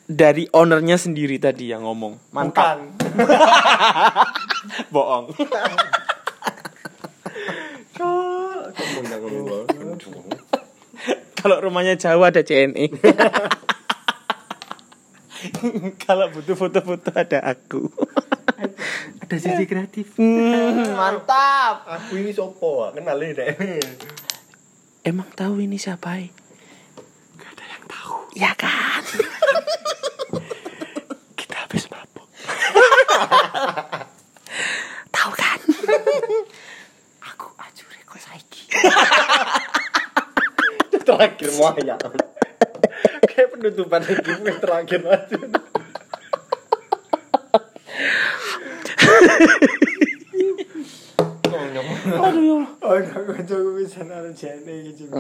Dari 0.04 0.48
ownernya 0.52 0.96
sendiri 0.96 1.36
tadi 1.36 1.68
yang 1.68 1.84
ngomong. 1.84 2.16
Mantap. 2.32 2.80
Bukan. 2.80 2.80
Bohong. 4.88 5.26
Yang 9.04 9.20
ngomong. 9.20 9.64
Kalau 11.42 11.58
rumahnya 11.58 11.98
jauh 11.98 12.22
ada 12.22 12.46
CNE. 12.46 12.86
Kalau 16.06 16.30
butuh 16.30 16.54
foto-foto 16.54 17.10
ada 17.10 17.42
aku. 17.42 17.88
Ada 19.26 19.36
sisi 19.42 19.66
kreatif. 19.66 20.14
Hmm, 20.14 20.94
mantap. 20.94 21.82
Aku 21.88 22.14
ini 22.20 22.30
sopo, 22.30 22.94
kenalin 22.94 23.34
deh. 23.34 23.50
Emang 25.02 25.26
tahu 25.34 25.58
ini 25.58 25.82
siapa? 25.82 26.14
Gak 27.40 27.50
ada 27.58 27.64
yang 27.66 27.84
tahu. 27.90 28.16
Ya 28.38 28.52
kan? 28.54 29.02
Kita 31.38 31.56
habis 31.64 31.90
mabuk. 31.90 32.28
tahu 35.10 35.32
kan? 35.34 35.58
Aku 37.34 37.46
ajure 37.56 37.98
kok 38.06 38.20
saiki. 38.22 38.68
Terakhir 41.22 41.50
muaya. 41.54 41.94
Kayak 43.30 43.48
penutupan 43.54 44.02
lagi 44.02 44.32
yang 44.34 44.58
terakhir 44.58 45.00
aja. 45.06 45.38
Aduh 51.52 52.42
ya 52.42 52.54
Allah. 52.58 52.66
Oh, 52.82 52.98
kancaku 52.98 53.70
bisa 53.78 54.02
naro 54.02 54.30
jene 54.34 54.82
iki 54.82 55.06
Cuk. 55.06 55.14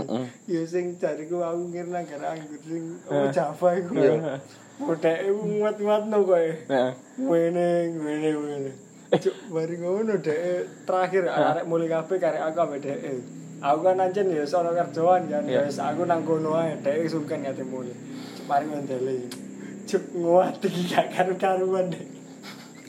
Yo 0.50 0.62
sing 0.66 0.98
jariku 0.98 1.40
aku 1.40 1.70
ngira 1.70 2.02
gara 2.02 2.34
anggur 2.34 2.58
sing 2.66 2.98
oh 3.06 3.26
Java 3.30 3.68
iku. 3.78 3.92
Iya. 3.94 4.42
Modeke 4.82 5.30
muat-muatno 5.30 6.18
kowe. 6.26 6.46
Nah, 6.66 6.90
Wene, 7.20 7.94
wene, 8.02 8.30
wene. 8.34 8.70
Cuk, 9.12 9.36
bari 9.52 9.76
ngono 9.78 10.18
dek 10.18 10.40
terakhir 10.88 11.28
arek 11.28 11.64
mulai 11.68 11.88
kabeh 11.88 12.16
karek 12.18 12.42
aku 12.42 12.58
ambek 12.66 12.80
dek. 12.82 12.98
Aku 13.62 13.78
kan 13.80 13.94
ancen 13.96 14.26
ya 14.26 14.42
sono 14.42 14.74
kerjaan 14.74 15.30
kan, 15.30 15.42
Iya. 15.46 15.62
wis 15.62 15.78
aku 15.78 16.02
nang 16.02 16.26
kono 16.26 16.58
ae, 16.58 16.74
dek 16.76 17.06
sungkan 17.06 17.46
mulai. 17.62 17.94
Cuk 18.34 18.44
mari 18.44 18.66
ngenteli. 18.66 19.30
Cuk 19.86 20.02
nguat 20.18 20.58
iki 20.58 20.90
gak 20.90 21.14
karu-karuan 21.14 21.86
dek. 21.86 22.02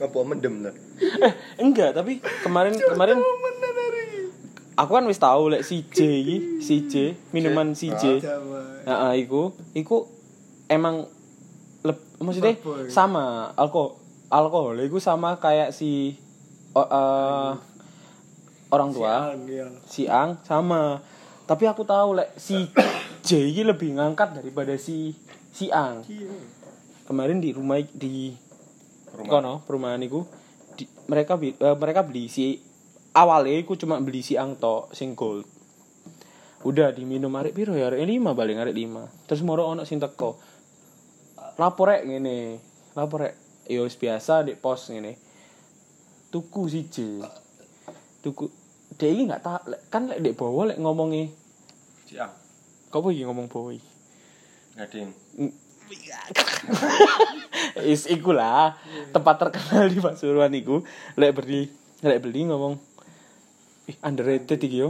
Apa 0.02 0.18
mendem 0.26 0.66
lah? 0.66 0.74
eh, 1.22 1.34
enggak, 1.58 1.94
tapi 1.94 2.18
kemarin 2.42 2.74
kemarin 2.74 3.22
aku 4.74 4.92
kan 4.92 5.06
wis 5.06 5.22
tahu 5.22 5.54
lek 5.54 5.62
si 5.62 5.86
J 5.86 6.00
iki, 6.02 6.38
si 6.58 6.90
J, 6.90 7.14
minuman 7.30 7.78
si 7.78 7.94
J. 7.94 8.18
Nah, 8.84 9.14
iku, 9.14 9.54
iku 9.72 10.10
emang 10.66 11.06
leb, 11.82 11.98
maksudnya 12.18 12.58
ya? 12.58 12.90
sama 12.90 13.54
alkohol 13.54 14.02
alkohol 14.28 14.76
iku 14.82 14.98
sama 14.98 15.38
kayak 15.38 15.70
si 15.70 16.18
o- 16.74 16.90
eh, 16.90 17.52
orang 18.74 18.90
tua. 18.90 19.30
Siang, 19.30 19.42
iya. 19.46 19.66
si 19.86 20.04
Ang 20.10 20.42
sama. 20.42 20.98
Tapi 21.46 21.64
aku 21.70 21.86
tahu 21.86 22.18
lek 22.18 22.34
si 22.40 22.66
J 23.22 23.54
ini 23.54 23.62
lebih 23.68 23.94
ngangkat 24.00 24.42
daripada 24.42 24.74
si 24.76 25.14
si 25.54 25.70
Ang. 25.70 26.02
Iya. 26.10 26.34
kemarin 27.04 27.44
di 27.44 27.52
rumah 27.52 27.84
di 27.92 28.32
Rumah. 29.12 29.28
kono 29.28 29.54
perumahan 29.68 30.00
iku 30.08 30.24
di, 30.74 30.88
mereka 31.12 31.36
eh, 31.36 31.76
mereka 31.76 32.08
beli 32.08 32.32
si 32.32 32.64
awalnya 33.12 33.60
iku 33.60 33.76
cuma 33.76 34.00
beli 34.00 34.26
si 34.26 34.40
Ang 34.40 34.58
tok 34.58 34.96
sing 34.96 35.14
gold. 35.14 35.46
Udah 36.64 36.96
diminum 36.96 37.36
arek 37.36 37.54
piro 37.54 37.76
ya? 37.76 37.92
Arek 37.92 38.08
lima 38.08 38.32
balik 38.32 38.56
arek 38.56 38.76
lima. 38.76 39.04
Terus 39.28 39.44
moro 39.44 39.68
ono 39.68 39.84
sing 39.84 40.00
teko. 40.00 40.40
Lapor 41.60 41.92
rek 41.92 42.08
ngene 42.08 42.58
lapor 42.96 43.28
rek. 43.28 43.36
Yo 43.68 43.84
wis 43.84 44.00
biasa 44.00 44.48
di 44.48 44.56
pos 44.56 44.88
ngene. 44.90 45.20
Tuku 46.32 46.72
si 46.72 46.88
J. 46.88 47.20
Tuku 48.24 48.63
dia 48.94 49.10
ini 49.10 49.26
nggak 49.26 49.42
tak 49.42 49.62
kan 49.88 50.06
lek 50.06 50.20
dek 50.20 50.34
bawa 50.34 50.68
lek 50.68 50.78
ngomongi 50.78 51.30
Siang. 52.06 52.30
kok 52.88 53.08
iki 53.08 53.24
ngomong 53.24 53.48
iki? 53.48 53.80
Gading. 54.74 55.10
is 57.84 58.06
iku 58.06 58.32
lah 58.32 58.76
tempat 59.10 59.36
terkenal 59.40 59.88
di 59.88 59.98
Pasuruan 60.00 60.52
iku 60.52 60.82
lek 61.14 61.32
beli 61.34 61.68
lek 62.02 62.20
beli 62.20 62.46
ngomong 62.46 62.74
ih 63.86 63.96
underrated 64.00 64.58
iki 64.58 64.80
yo 64.80 64.90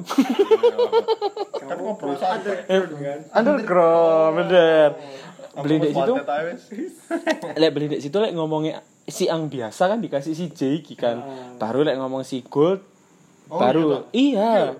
Kan 1.57 1.79
ngobrol 1.79 2.13
santai. 2.13 2.61
kan. 2.67 3.19
underground 3.33 4.31
bener 4.37 4.89
beli 5.55 5.75
di 5.79 5.89
situ 5.91 6.13
lek 7.61 7.69
beli 7.71 7.85
di 7.89 7.97
situ 7.99 8.15
lek 8.15 8.31
ngomongnya 8.31 8.79
si 9.03 9.27
ang 9.27 9.47
biasa 9.47 9.87
kan 9.87 9.99
dikasih 9.99 10.31
si 10.31 10.45
J 10.49 10.77
iki 10.77 10.93
kan 10.93 11.19
Ah. 11.19 11.55
baru 11.57 11.83
lek 11.83 11.95
ngomong 11.95 12.23
si 12.23 12.43
gold 12.43 12.79
Oh, 13.53 13.59
baru 13.59 14.09
iya 14.09 14.73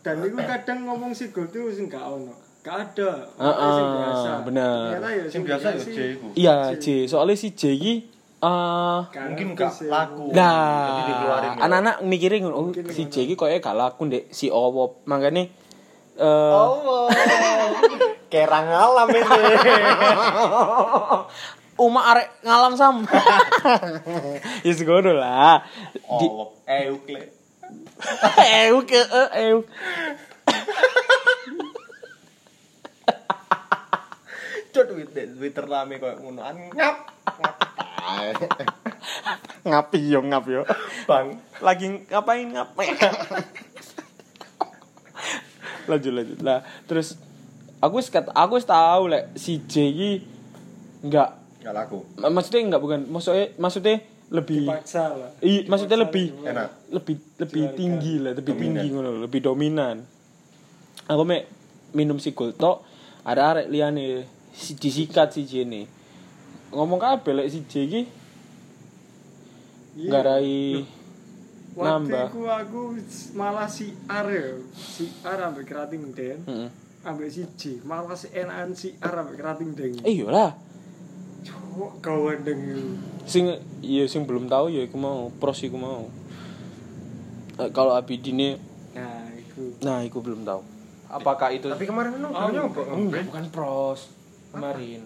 Dan 0.00 0.18
itu 0.20 0.34
kadang 0.34 0.82
ngomong 0.84 1.12
si 1.12 1.28
gold 1.28 1.46
itu 1.48 1.70
sing 1.70 1.86
gak 1.86 2.02
ono. 2.02 2.34
Gak 2.60 2.76
ada. 2.90 3.30
Heeh, 3.36 3.70
Sing 3.70 3.86
biasa. 3.94 4.30
bener. 4.42 4.76
Ternyata 4.90 5.08
ya 5.08 5.24
Sing 5.24 5.42
biasa 5.42 5.66
ya 5.68 5.78
si- 5.78 5.92
J 5.92 5.98
iya 6.34 6.54
J 6.74 6.86
soalnya 7.06 7.32
si 7.34 7.48
J 7.52 7.62
iki 7.70 7.94
eh 8.40 8.98
Gak 9.06 9.24
Mungkin 9.28 9.46
ngerti 9.50 9.60
gak 9.60 9.72
sih. 9.72 9.86
laku. 9.86 10.32
Nah, 10.32 11.06
ya. 11.06 11.36
anak-anak 11.60 11.96
mikirin 12.02 12.44
oh, 12.44 12.68
si 12.90 13.04
ngono. 13.04 13.06
J 13.06 13.16
iki 13.22 13.34
koyo 13.34 13.56
gak 13.56 13.72
laku 13.72 14.02
ndek 14.06 14.24
si 14.30 14.50
Owo. 14.50 15.04
Makanya 15.04 15.46
eh 16.16 16.52
Oh. 16.52 17.06
Kerang 18.26 18.66
alam 18.66 19.08
ini. 19.08 19.20
Uma 21.80 22.12
arek 22.12 22.28
ngalam 22.40 22.72
sam. 22.74 22.96
ya 24.64 24.72
segono 24.72 25.12
lah. 25.12 25.64
Di 25.92 26.26
Oh, 26.28 26.52
eukle. 27.70 28.70
euk 28.70 28.90
eh, 29.12 29.28
euk. 29.50 29.64
Cuk 34.70 34.84
Twitter 34.86 35.26
Twitter 35.34 35.64
rame 35.66 35.98
koyo 35.98 36.14
ngono. 36.20 36.40
An- 36.46 36.70
Ngap. 36.70 36.96
Ngap. 37.42 37.56
Ngapi 39.68 39.98
yo 40.06 40.20
ngap 40.22 40.44
yo. 40.46 40.62
Bang. 41.04 41.42
Lagi 41.58 42.06
ngapain 42.06 42.46
ngap. 42.54 42.70
lanjut 45.90 46.12
lanjut 46.14 46.38
lah. 46.40 46.62
Terus 46.86 47.18
aku 47.82 47.98
wis 47.98 48.08
ket- 48.08 48.30
aku 48.30 48.52
wis 48.56 48.68
tahu 48.68 49.10
lek 49.10 49.34
si 49.34 49.58
J 49.66 49.74
iki 49.90 50.10
enggak 51.02 51.34
Enggak 51.60 51.74
laku. 51.76 52.06
mak- 52.16 52.32
maksudnya 52.32 52.60
enggak 52.62 52.80
bukan 52.80 53.00
maksudnya 53.10 53.52
maksudnya 53.58 53.96
lebih 54.30 54.62
Dipaksa 54.62 55.04
lah. 55.12 55.30
i, 55.40 55.66
maksudnya 55.66 55.94
Dipaksa 55.94 56.04
lebih 56.06 56.26
gimana? 56.30 56.50
Enak. 56.54 56.68
lebih 56.90 57.16
lebih 57.36 57.62
Juara. 57.64 57.76
tinggi 57.76 58.14
lah 58.16 58.32
lebih 58.32 58.52
Dominan. 58.52 58.62
tinggi 58.72 58.86
ngono 58.88 59.10
lebih 59.18 59.40
dominan 59.40 59.96
aku 61.04 61.22
mek 61.24 61.42
minum 61.90 62.16
si 62.16 62.30
tok 62.32 62.76
ada 63.20 63.42
arek 63.50 63.66
liane 63.66 64.22
si 64.50 64.74
disikat 64.74 65.30
si 65.30 65.42
J 65.42 65.62
ini 65.64 65.82
ngomong 66.70 66.96
kabeh 66.96 67.32
lek 67.34 67.48
si 67.48 67.60
J 67.64 67.72
iki 67.84 68.02
Iya. 69.90 70.06
garai 70.08 70.86
Waktu 71.70 71.82
nambah. 71.82 72.26
itu 72.30 72.40
aku 72.46 72.80
malah 73.32 73.66
si 73.66 73.90
R 74.04 74.26
ya. 74.26 74.48
Si 74.70 75.06
R 75.20 75.38
ambek 75.40 75.66
kerating 75.66 76.02
den. 76.10 76.38
Heeh. 76.42 76.68
Ambek 77.02 77.26
si 77.26 77.42
J. 77.54 77.78
Malah 77.82 78.14
si 78.14 78.26
enakan 78.28 78.70
si 78.72 78.94
R 78.96 79.14
ambek 79.16 79.36
kerating 79.36 79.70
den. 79.74 79.92
iya 80.02 80.26
lah 81.70 81.78
Cuk, 81.80 81.92
gawandeng 82.00 82.58
itu. 82.60 82.82
sing 83.22 83.44
iya 83.80 84.04
sing 84.04 84.24
belum 84.24 84.46
tahu 84.46 84.68
ya 84.68 84.82
iku 84.82 84.96
mau 84.96 85.30
pros 85.32 85.60
iku 85.60 85.76
mau 85.76 86.10
Eh, 87.56 87.68
kalau 87.70 87.92
Abidine 87.92 88.56
Nah, 88.90 89.28
itu. 89.30 89.76
nah 89.80 90.00
iku 90.00 90.18
belum 90.18 90.42
tahu 90.42 90.64
apakah 91.06 91.52
itu 91.52 91.66
Tapi 91.66 91.84
kemarin 91.84 92.14
kan 92.14 92.24
Oh, 92.24 92.48
nyoba 92.48 92.82
enggak 92.90 93.22
bukan 93.26 93.44
pros 93.48 94.10
kemarin 94.48 95.04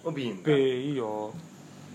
Oh, 0.00 0.10
bin. 0.10 0.40
B 0.40 0.48
iya 0.92 1.28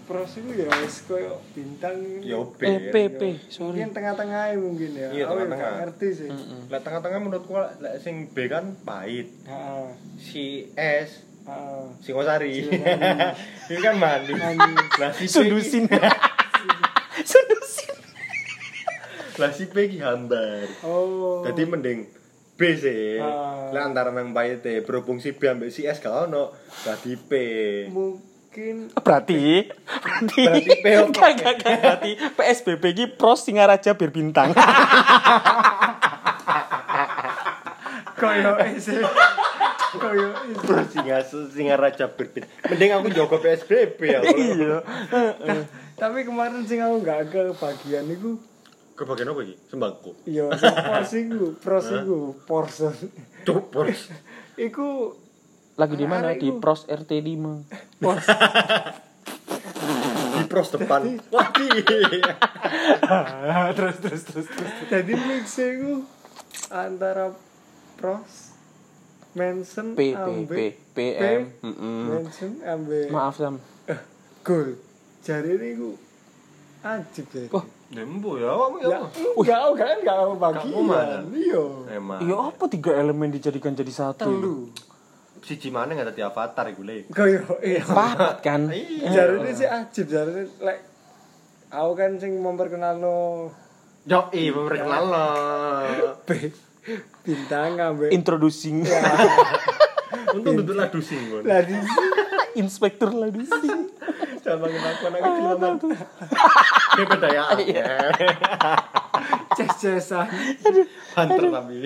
Pros 0.05 0.37
itu 0.37 0.53
ya 0.55 0.69
wis 0.77 1.01
koyo 1.03 1.41
bintang. 1.49 1.97
Ya 2.21 2.37
B. 2.37 2.61
eh 2.61 2.77
P 2.87 2.95
P 3.09 3.21
Mungkin 3.33 3.49
sorry 3.49 3.81
tengah-tengah 3.81 4.53
mungkin 4.55 4.93
ya. 4.93 5.09
Iya, 5.09 5.25
Aku 5.25 5.33
tengah-tengah. 5.33 5.57
nggak 5.57 5.73
ngerti 5.81 6.07
sih. 6.13 6.29
Mm-mm. 6.29 6.61
Lah 6.69 6.77
tengah-tengah 6.79 7.19
menurutku 7.19 7.57
lek 7.57 7.97
sing 7.97 8.29
B 8.29 8.45
kan 8.45 8.77
pahit. 8.85 9.33
Heeh. 9.41 9.87
Si 10.15 10.45
S 10.77 11.24
Heeh. 11.45 11.83
Singosari. 12.01 12.53
Singosari. 12.65 13.69
Ini 13.69 13.79
kan 13.81 13.95
mandi. 14.01 14.33
Lah 14.97 15.11
si 15.13 15.25
sundusin 15.29 15.85
sundusin 17.31 17.95
Lah 19.37 19.51
si 19.53 19.69
P 19.69 19.75
ki 19.93 20.01
hambar. 20.01 20.65
Oh. 20.81 21.45
Jadi 21.45 21.61
mending 21.69 22.09
B 22.55 22.61
sih. 22.73 23.19
Ah. 23.21 23.69
Lah 23.69 23.83
antara 23.85 24.09
nang 24.09 24.33
pahit 24.33 24.65
berhubung 24.87 25.21
si 25.21 25.35
B 25.35 25.45
ambek 25.45 25.69
si 25.69 25.85
S 25.85 26.01
gak 26.01 26.31
ono. 26.31 26.55
Berarti 26.81 27.11
P. 27.19 27.31
mungkin 27.91 28.87
berarti 29.03 29.67
berarti 29.67 30.41
Berarti 30.47 30.71
P? 30.79 30.85
Gak, 31.11 31.31
gak, 31.43 31.55
gak, 31.59 31.75
berarti 31.83 32.11
PSBB 32.39 32.83
ini 32.95 33.05
pros 33.11 33.43
Singaraja 33.43 33.91
bir 33.99 34.15
bintang 34.15 34.55
koyo 38.15 38.55
sih. 38.79 39.03
Koyo 40.05 40.29
Bro, 40.61 40.81
singa 40.93 41.17
singa 41.25 41.75
raja 41.75 42.05
berbeda. 42.11 42.45
Mending 42.69 42.91
aku 42.93 43.07
jaga 43.09 43.37
PSBB 43.41 43.99
ya. 44.05 44.19
iya 44.21 44.77
Tapi 45.95 46.27
kemarin 46.27 46.61
sing 46.67 46.83
aku 46.83 47.01
nggak 47.01 47.33
ke 47.33 47.41
bagian 47.57 48.05
itu 48.11 48.37
Kebagian 48.95 49.27
apa 49.27 49.43
iki? 49.43 49.55
Sembako. 49.67 50.11
Iya, 50.23 50.47
pros 50.55 51.11
iku, 51.11 51.51
pros 51.59 51.87
iku. 51.91 52.31
Cuk, 53.43 53.67
bos. 53.67 54.07
Iku 54.55 55.11
lagi 55.75 55.95
di 55.99 56.07
mana 56.07 56.31
di 56.31 56.47
pros 56.55 56.87
RT 56.87 57.11
5 57.19 57.99
Porsche. 57.99 58.31
Di 60.39 60.43
pros 60.47 60.71
depan. 60.71 61.19
Wah, 61.27 61.51
iya. 61.59 62.39
terus 63.75 63.99
terus 63.99 64.23
terus 64.23 64.47
terus 64.47 64.71
Jadi 64.87 65.11
mix 65.11 65.59
iku 65.59 66.07
antara 66.71 67.35
pros 67.99 68.54
Manson 69.35 69.87
P 69.93 70.15
P 70.47 70.55
P 70.95 70.97
Mm-mm. 71.59 71.99
Manson 72.07 72.51
ambek 72.63 73.11
maaf 73.11 73.35
sam 73.35 73.59
Gold. 74.45 74.77
Jari 75.25 75.57
ini 75.57 75.67
iku 75.73 75.89
ajib 76.85 77.25
deh. 77.33 77.49
Wah. 77.49 77.65
Dembo 77.85 78.37
ya, 78.37 78.49
kamu 78.49 78.77
ya. 78.81 78.89
Ya, 78.89 78.97
enggak, 79.37 79.61
enggak, 79.73 79.89
enggak 80.01 80.15
aku 80.17 80.35
Kamu 80.37 80.79
mana? 80.85 80.93
bagian. 80.93 81.23
Iya. 81.33 81.63
Emang. 81.97 82.19
iya 82.21 82.35
apa 82.49 82.63
tiga 82.65 82.91
elemen 82.93 83.29
dijadikan 83.29 83.73
jadi 83.73 83.89
satu 83.89 84.25
Telu. 84.25 84.57
Siji 85.41 85.69
mana 85.69 85.93
nggak 85.93 86.13
tadi 86.13 86.21
avatar 86.21 86.65
iku 86.69 86.81
le. 86.81 87.05
Koyo 87.09 87.41
iya. 87.61 87.81
papat 87.85 88.41
kan 88.41 88.69
Iya. 88.69 89.09
Jari 89.09 89.33
ini 89.41 89.51
sih 89.53 89.65
ajib, 89.65 90.05
jari 90.07 90.31
ini 90.33 90.43
like 90.61 90.81
aku 91.69 91.91
kan 91.93 92.11
sing 92.17 92.37
memperkenal 92.37 92.97
no 92.97 93.17
Yo, 94.05 94.29
i 94.31 94.53
memperkenal 94.53 95.03
lo. 95.05 95.27
B 96.29 96.29
bintang 97.25 97.81
ambek 97.81 98.09
introducing 98.13 98.85
Untung 100.35 100.63
duduk 100.63 100.75
lah 100.79 100.87
dusing 100.87 101.21
kon. 101.27 101.43
lah 101.43 101.59
di 101.65 101.75
inspektur 102.61 103.11
lagi 103.11 103.43
Jangan 104.45 104.61
panggil 104.61 104.81
aku 104.85 105.03
anak 105.09 105.19
kecil 105.25 105.45
aman. 105.57 105.73
Dia 106.95 107.05
beda 107.09 107.27
ya. 107.33 107.43
ces-cesan. 109.57 110.29
Banter 111.17 111.49
tapi. 111.49 111.77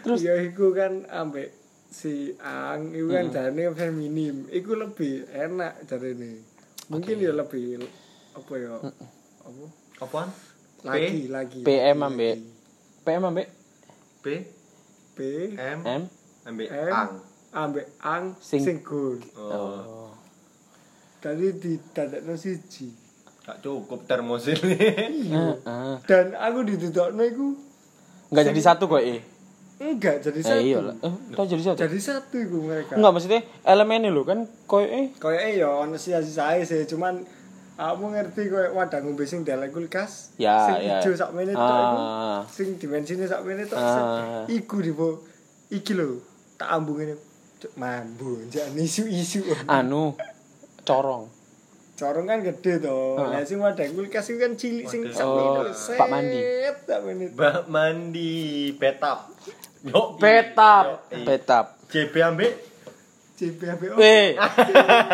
Terus? 0.00 0.18
ya 0.24 0.40
iku 0.40 0.72
kan 0.72 1.04
ambek 1.12 1.52
si 1.92 2.32
Ang 2.40 2.96
iku 2.96 3.12
kan 3.12 3.28
jarine 3.28 3.76
feminim. 3.76 4.48
Iku 4.48 4.72
lebih 4.72 5.28
enak 5.36 5.84
jarine. 5.84 6.40
Mungkin 6.88 7.20
ya 7.20 7.36
lebih 7.36 7.84
apa 8.40 8.52
ya? 8.56 8.72
Apa? 8.80 9.64
Apaan? 10.00 10.28
Lagi, 10.88 11.28
lagi. 11.28 11.60
PM 11.60 12.00
ambek 12.08 12.40
PM 13.04 13.22
ambek 13.28 13.61
P 14.22 14.26
P 15.12 15.18
M 15.58 15.78
M 15.82 16.02
ambek 16.46 16.68
M 16.70 16.92
Ang. 16.94 17.10
ambek 17.52 17.86
Ang 18.00 18.24
Sing- 18.38 18.62
sing 18.62 18.78
gold. 18.86 19.20
Oh. 19.34 20.14
Tadi 21.18 21.54
di 21.58 21.74
dadakno 21.90 22.38
siji. 22.38 22.90
Gak 23.42 23.58
cukup 23.58 24.06
termos 24.06 24.46
ini. 24.46 24.78
Iya. 25.26 25.58
Heeh. 25.58 25.94
Dan 26.06 26.38
aku 26.38 26.62
didudukno 26.62 27.22
iku 27.26 27.46
Enggak 28.30 28.54
jadi 28.54 28.60
satu 28.62 28.86
kok 28.88 29.02
eh. 29.02 29.20
enggak 29.82 30.22
jadi 30.22 30.40
satu. 30.40 30.56
Eh 30.56 30.62
iya 30.72 30.78
lah. 30.78 30.96
Eh, 31.02 31.46
jadi 31.50 31.62
satu. 31.66 31.78
Jadi 31.82 31.98
satu 31.98 32.34
iku 32.38 32.58
mereka. 32.62 32.94
Enggak 32.94 33.12
maksudnya 33.12 33.42
elemennya 33.66 34.14
lo 34.14 34.22
kan 34.22 34.46
koyo 34.70 34.86
eh 34.86 35.10
Kayaknya 35.18 35.66
ya 35.66 35.68
ono 35.68 35.98
sisa-sisae 35.98 36.62
sih, 36.62 36.86
cuman 36.86 37.26
aku 37.90 38.14
ngerti 38.14 38.52
koyo 38.52 38.76
wadah 38.78 39.02
ngombe 39.02 39.26
sing 39.26 39.42
dalam 39.42 39.66
kulkas. 39.74 40.38
Ya, 40.38 40.70
sing 40.70 40.86
ya. 40.86 41.02
ijo 41.02 41.10
sak 41.18 41.34
menit 41.34 41.58
tok 41.58 41.66
iku. 41.66 41.98
Ah. 41.98 42.40
Sing 42.46 42.68
dimensine 42.78 43.26
sak 43.26 43.42
menit 43.42 43.66
tok. 43.66 43.82
Ah. 43.82 44.46
Iku 44.46 44.78
di 44.78 44.94
bo 44.94 45.24
iki 45.72 45.96
lho, 45.96 46.22
tak 46.54 46.70
ambung 46.70 47.02
ini. 47.02 47.16
Mambu, 47.78 48.42
jangan 48.50 48.74
isu-isu. 48.74 49.46
anu 49.70 50.18
corong. 50.82 51.30
Corong 51.94 52.26
kan 52.26 52.42
gede 52.42 52.82
to. 52.82 53.18
Ah. 53.18 53.38
Lah 53.38 53.42
sing 53.46 53.62
wadah 53.62 53.86
kulkas 53.90 54.30
itu 54.30 54.38
kan 54.42 54.52
cilik 54.58 54.86
sing 54.90 55.06
sak 55.10 55.26
Oh, 55.26 55.62
menit. 55.62 55.74
Pak 55.98 56.08
Mandi. 56.10 56.38
menit. 57.06 57.30
Bak 57.38 57.70
mandi 57.70 58.34
petap. 58.78 59.30
Yo. 59.82 60.14
Petap, 60.18 61.10
petap. 61.10 61.78
JB 61.90 62.14
ambek 62.22 62.71
CPHBO. 63.42 63.98
Eh, 63.98 64.38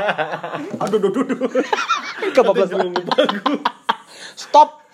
aduh 0.85 0.99
duh 1.01 1.09
duh 1.09 1.25
duh. 1.25 1.49
kebablas 2.37 2.69
Stop. 4.37 4.85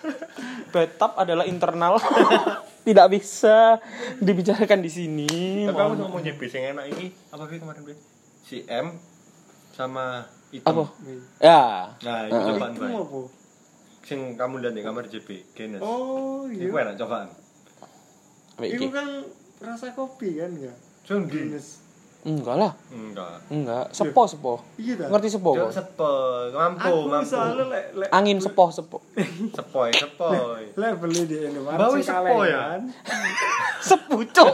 Petap 0.71 1.19
adalah 1.19 1.43
internal. 1.43 1.99
Tidak 2.87 3.07
bisa 3.09 3.81
dibicarakan 4.21 4.79
di 4.79 4.91
sini. 4.93 5.31
Tapi 5.65 5.81
aku 5.81 5.95
ngomong 6.05 6.21
JB 6.21 6.41
sing 6.45 6.63
enak 6.69 6.85
ini 6.93 7.09
apa 7.33 7.49
sih 7.49 7.57
kemarin 7.57 7.81
Be? 7.81 7.93
Si 8.45 8.61
M 8.69 8.93
sama 9.73 10.29
itu. 10.53 10.63
Apa? 10.63 10.85
Ya. 11.41 11.97
Nah, 12.05 12.19
itu 12.29 12.37
Heeh. 12.37 12.47
cobaan 12.55 12.73
Itu 12.77 12.85
apa? 12.85 13.19
Sing 14.05 14.19
kamu 14.37 14.61
lihat 14.61 14.73
di 14.77 14.85
kamar 14.85 15.09
JB, 15.09 15.29
Guinness. 15.57 15.81
Oh, 15.81 16.45
iya. 16.45 16.69
Iku 16.69 16.77
enak 16.77 16.93
cobaan. 17.01 17.33
Itu 18.61 18.93
kan 18.93 19.07
rasa 19.65 19.89
kopi 19.97 20.37
kan 20.37 20.53
ya? 20.53 20.73
Di. 21.09 21.25
Guinness. 21.25 21.84
Enggak 22.25 22.57
lah. 22.57 22.71
Enggak. 22.89 23.37
Enggak. 23.53 23.85
Sepo 23.93 24.25
sepo. 24.25 24.53
Iya 24.81 24.97
dah. 24.97 25.07
Ngerti 25.13 25.29
sepo? 25.29 25.53
Yo 25.53 25.69
sepo, 25.69 26.09
mampu, 26.49 26.81
Aku 26.81 27.05
mampu. 27.05 27.37
lek 27.69 27.85
lek 27.93 28.09
Angin 28.09 28.41
sepo 28.41 28.73
sepo. 28.73 28.97
Sepoy. 29.57 29.93
lek 30.73 30.91
beli 30.97 31.21
di 31.29 31.37
Indomaret 31.45 31.77
Bawa 31.77 31.93
sing 31.93 32.01
sepo 32.01 32.17
ya? 32.41 32.81
kalengan. 32.81 32.81
Sepucuk. 33.77 34.53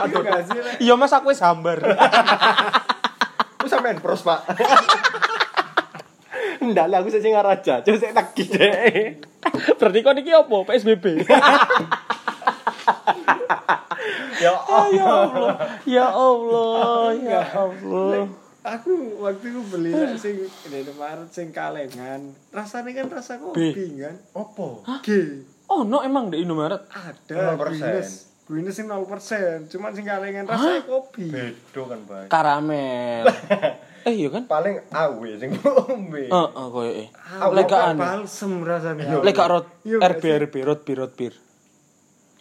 Aduh 0.00 0.20
gak 0.24 0.40
sih 0.48 0.56
lek. 0.56 0.74
Iya 0.80 0.94
Mas 0.96 1.12
aku 1.12 1.28
wis 1.28 1.44
hambar. 1.44 1.84
Aku 3.60 3.68
sampean 3.72 4.00
pros, 4.00 4.24
Pak. 4.24 4.48
Ndak 6.62 6.86
lah 6.88 7.04
aku 7.04 7.12
sing 7.12 7.28
ngaraja, 7.28 7.82
cuma 7.82 7.98
saya 7.98 8.14
tak 8.14 8.32
gede. 8.32 9.20
Berarti 9.76 9.98
kok 10.00 10.14
niki 10.14 10.32
apa? 10.32 10.56
PSBB. 10.64 11.26
Ya 14.38 14.52
ya 14.52 14.54
Allah. 14.58 15.14
Allah. 15.14 15.52
Ya 15.84 16.06
Allah. 16.08 17.12
Ya 17.14 17.42
Allah. 17.46 18.10
Lek, 18.10 18.28
aku 18.62 18.90
waktu 19.20 19.46
itu 19.48 19.60
beli 19.68 19.90
lek 19.90 20.16
sing 20.16 20.36
di 20.42 20.76
Indomaret 20.76 21.28
sing 21.30 21.48
kalengan. 21.50 22.34
Rasanya 22.50 22.90
kan 22.92 23.06
rasa 23.08 23.38
kopi 23.38 23.74
kan. 23.98 24.16
Opo? 24.32 24.82
G. 25.02 25.08
Oh, 25.66 25.82
no 25.82 26.02
emang 26.02 26.28
di 26.28 26.42
Indomaret. 26.42 26.84
Ada 26.88 27.54
5%. 27.54 27.70
Guinness. 27.70 28.10
guine 28.42 28.68
sing 28.68 28.84
0%, 28.84 29.70
cuman 29.70 29.90
sing 29.94 30.04
kalengan 30.04 30.44
rasanya 30.44 30.82
kopi. 30.84 31.30
Bedo 31.30 31.88
kan, 31.88 32.00
Bay. 32.04 32.26
Karamel. 32.28 33.24
eh 34.06 34.12
iya 34.12 34.28
kan? 34.28 34.44
Paling 34.44 34.82
awe 34.90 35.28
sing 35.38 35.50
ngombe. 35.56 36.26
Heeh 36.26 36.66
koyoke. 36.68 37.06
Aku 37.14 37.52
Lek 37.54 37.70
anu. 37.70 38.00
balsem 38.02 38.52
rasanya. 38.60 39.22
Lek 39.22 39.32
gak 39.32 39.48
rot 39.48 39.66
Iya, 39.86 40.02
RB? 40.02 40.24
RB 40.50 40.54
rot 40.66 40.80
bir 40.82 40.96
rot 41.00 41.12
bir. 41.14 41.32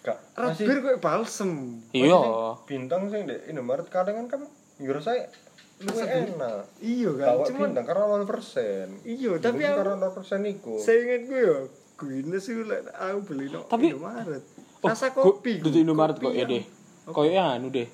Gak. 0.01 0.17
Rot 0.33 0.49
Masih 0.51 0.65
bir 0.65 0.77
kayak 0.81 0.99
balsem. 0.99 1.51
Iya. 1.91 2.21
bintang 2.65 3.05
sing 3.07 3.29
di 3.29 3.37
Indomaret 3.47 3.85
kadang 3.87 4.25
kan 4.25 4.41
yo 4.77 4.97
saya 4.97 5.29
luwih 5.77 6.05
enak. 6.05 6.65
Iya 6.77 7.09
kan, 7.15 7.27
Bawa 7.31 7.45
cuman 7.45 7.67
bintang 7.69 7.85
karena 7.85 8.05
0%. 8.05 8.89
iya 9.03 9.31
tapi 9.37 9.61
aku 9.61 9.77
karena 9.77 9.95
0% 9.99 10.41
iku. 10.47 10.73
saya 10.77 10.97
ingat 11.01 11.21
gue 11.25 11.41
ya 11.41 11.57
guine 11.95 12.37
sih 12.37 12.53
lek 12.59 12.81
aku 12.89 13.19
beli 13.23 13.45
no 13.47 13.61
Tapi- 13.65 13.93
Indomaret. 13.93 14.43
Oh, 14.81 14.89
Rasa 14.89 15.13
kopi. 15.13 15.61
Duduk 15.61 15.77
Indomaret 15.79 16.17
kok 16.17 16.33
ya 16.33 16.49
deh. 16.49 16.65
Koyoke 17.05 17.37
anu 17.37 17.69
deh. 17.69 17.85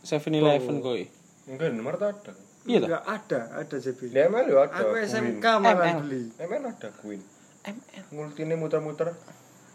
7-Eleven 0.00 0.80
koyo. 0.80 1.04
Enggak 1.44 1.68
Indomaret 1.68 2.00
ada. 2.02 2.32
Iya. 2.64 2.80
Enggak 2.80 3.04
ada, 3.04 3.40
ada 3.52 3.76
JB. 3.76 4.00
Di 4.08 4.20
ML 4.22 4.46
yo 4.48 4.58
ada. 4.60 4.80
Aku. 4.80 4.96
SMK 4.96 5.44
malah 5.60 6.00
beli. 6.00 6.32
ML 6.36 6.64
ada 6.66 6.88
Queen. 6.94 7.20
ML. 7.62 8.04
Multine 8.10 8.56
muter-muter. 8.56 9.12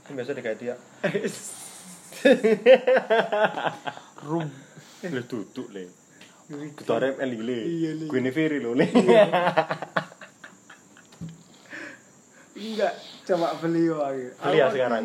Yang 0.06 0.14
biasa 0.16 0.32
digawe 0.34 0.58
dia. 0.58 0.76
Rum. 4.26 4.49
Le 5.05 5.21
tutuk 5.23 5.69
le. 5.69 5.84
Ketua 6.78 6.97
ML 7.13 7.32
iki 7.34 7.43
le. 7.43 7.57
Iya, 7.65 7.91
Le. 7.95 8.05
Queen 8.07 8.28
Ferry 8.32 8.59
lo 8.59 8.73
le. 8.73 8.86
Enggak, 12.55 12.93
coba 13.26 13.47
beli 13.59 13.84
wae. 13.91 14.32
Beli 14.34 14.57
ya 14.57 14.67
sekarang? 14.71 15.03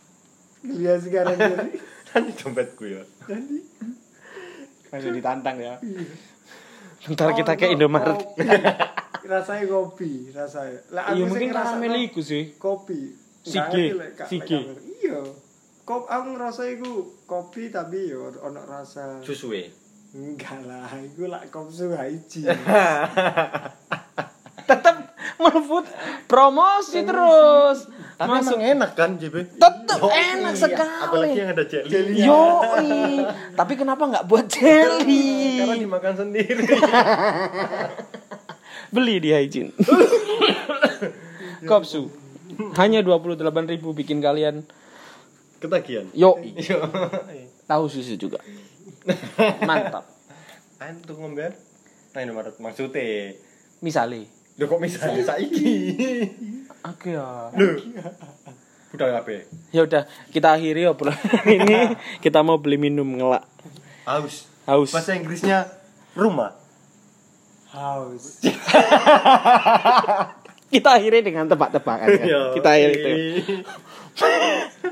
Beli 0.66 0.82
ya 0.82 0.94
sekarang 0.98 1.36
jadi. 1.38 1.68
Nanti 2.12 2.30
dompetku 2.36 2.84
ya. 2.84 3.02
Jadi 3.24 3.58
Langsung 4.92 5.14
ditantang 5.14 5.56
ya. 5.56 5.74
iya. 5.80 6.04
Bentar 7.02 7.32
kita 7.32 7.52
ke 7.56 7.64
Oh, 7.66 7.72
Indomaret. 7.72 8.18
kopi. 8.20 8.44
rasanya 9.24 9.64
kopi, 9.64 10.12
rasanya. 10.30 10.78
Lah 10.90 11.04
Iya 11.10 11.24
mungkin 11.24 11.40
sing 11.40 11.48
ngerasakno 11.50 11.80
karamel 11.80 12.04
iku 12.04 12.20
sih. 12.20 12.44
kopi. 12.58 13.00
Sige, 13.42 13.84
sige. 14.28 14.58
Iya. 15.00 15.18
Kop 15.82 16.06
aku 16.06 16.26
ngerasa 16.32 16.62
iku 16.70 16.90
kopi 17.24 17.66
tapi 17.66 18.06
yo 18.06 18.30
ono 18.38 18.62
rasa 18.62 19.18
Susuwe. 19.18 19.66
enggak 20.12 20.62
lah, 20.62 20.86
iku 21.02 21.26
lak 21.26 21.48
kopsu 21.48 21.90
haiji. 21.90 22.46
Tetep 24.62 24.96
melebut 25.36 25.84
promosi 26.24 27.02
terus. 27.02 27.90
Tapi 28.14 28.28
Masuk 28.30 28.54
emang 28.54 28.62
enak 28.78 28.90
kan 28.92 29.10
JB? 29.16 29.58
tetep 29.58 29.98
enak 29.98 30.54
Apalagi 30.54 30.54
sekali. 30.54 31.28
yang 31.34 31.48
ada 31.50 31.64
jelly. 31.66 32.14
Yo, 32.22 32.44
tapi 33.52 33.72
kenapa 33.74 34.02
nggak 34.06 34.24
buat 34.24 34.46
jelly? 34.46 35.58
Karena 35.58 35.74
dimakan 35.74 36.14
sendiri. 36.14 36.62
Beli 38.94 39.18
di 39.18 39.28
Haijin. 39.32 39.72
Kopsu. 41.68 42.12
Hanya 42.76 43.00
28.000 43.00 43.40
bikin 43.96 44.20
kalian 44.20 44.60
Ketagihan. 45.62 46.06
yo 46.10 46.34
Iya. 46.58 46.82
tahu 47.64 47.86
susu 47.86 48.18
juga. 48.18 48.42
Mantap. 49.68 50.02
Kan 50.76 50.98
tuh 51.00 51.14
ngombe. 51.14 51.54
Nah 52.12 52.20
Indomaret 52.20 52.58
maksudnya. 52.58 53.38
Misale. 53.78 54.26
Lho 54.58 54.66
kok 54.66 54.76
misalnya 54.76 55.22
saiki? 55.30 55.74
Oke 56.82 57.14
ya. 57.14 57.48
Lho. 57.54 57.78
Udah 58.92 59.06
kabeh. 59.16 59.48
Ya 59.72 59.80
udah, 59.82 60.04
kita 60.28 60.52
akhiri 60.52 60.84
obrolan 60.84 61.16
ini. 61.48 61.96
Kita 62.20 62.44
mau 62.44 62.60
beli 62.60 62.76
minum 62.76 63.06
ngelak. 63.08 63.46
Haus. 64.04 64.50
Haus. 64.68 64.92
Bahasa 64.92 65.16
Inggrisnya 65.16 65.64
rumah. 66.12 66.52
Haus. 67.72 68.36
Kita 70.68 70.88
akhiri 70.92 71.20
dengan 71.20 71.48
tebak-tebakan 71.48 72.08
ya. 72.10 72.24
Iya. 72.24 72.40
Kita 72.52 72.68
akhiri 72.68 72.92
itu. 72.92 73.10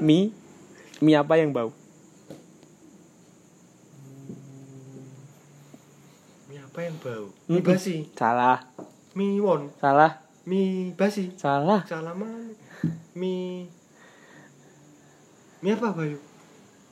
Mie. 0.00 0.32
Mie 1.00 1.16
apa 1.16 1.40
yang 1.40 1.48
bau? 1.56 1.72
Mie 6.52 6.60
apa 6.60 6.78
yang 6.84 6.96
bau? 7.00 7.32
Mie 7.48 7.64
basi. 7.64 8.04
Salah. 8.12 8.60
Mie 9.16 9.40
won. 9.40 9.72
Salah. 9.80 10.20
Mie 10.44 10.92
basi. 10.92 11.32
Salah. 11.40 11.88
Salah 11.88 12.12
mana? 12.12 12.52
Mie 13.16 13.72
Mie 15.60 15.76
apa 15.76 15.92
Bayu? 15.92 16.20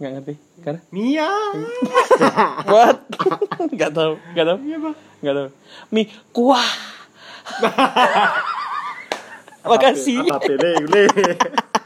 Nggak 0.01 0.11
ngerti. 0.17 0.35
Karena 0.65 0.81
Mia. 0.89 1.29
What? 2.69 2.97
Nggak 3.73 3.91
tahu. 3.93 4.13
Nggak 4.33 4.47
tahu. 4.49 4.59
Mie 4.65 4.77
apa? 4.77 4.91
Nggak 5.21 5.35
tahu. 5.37 5.49
Mie 5.93 6.07
kuah. 6.33 6.73
Makasih. 9.69 10.25
Apa 10.33 10.49
le. 10.49 11.05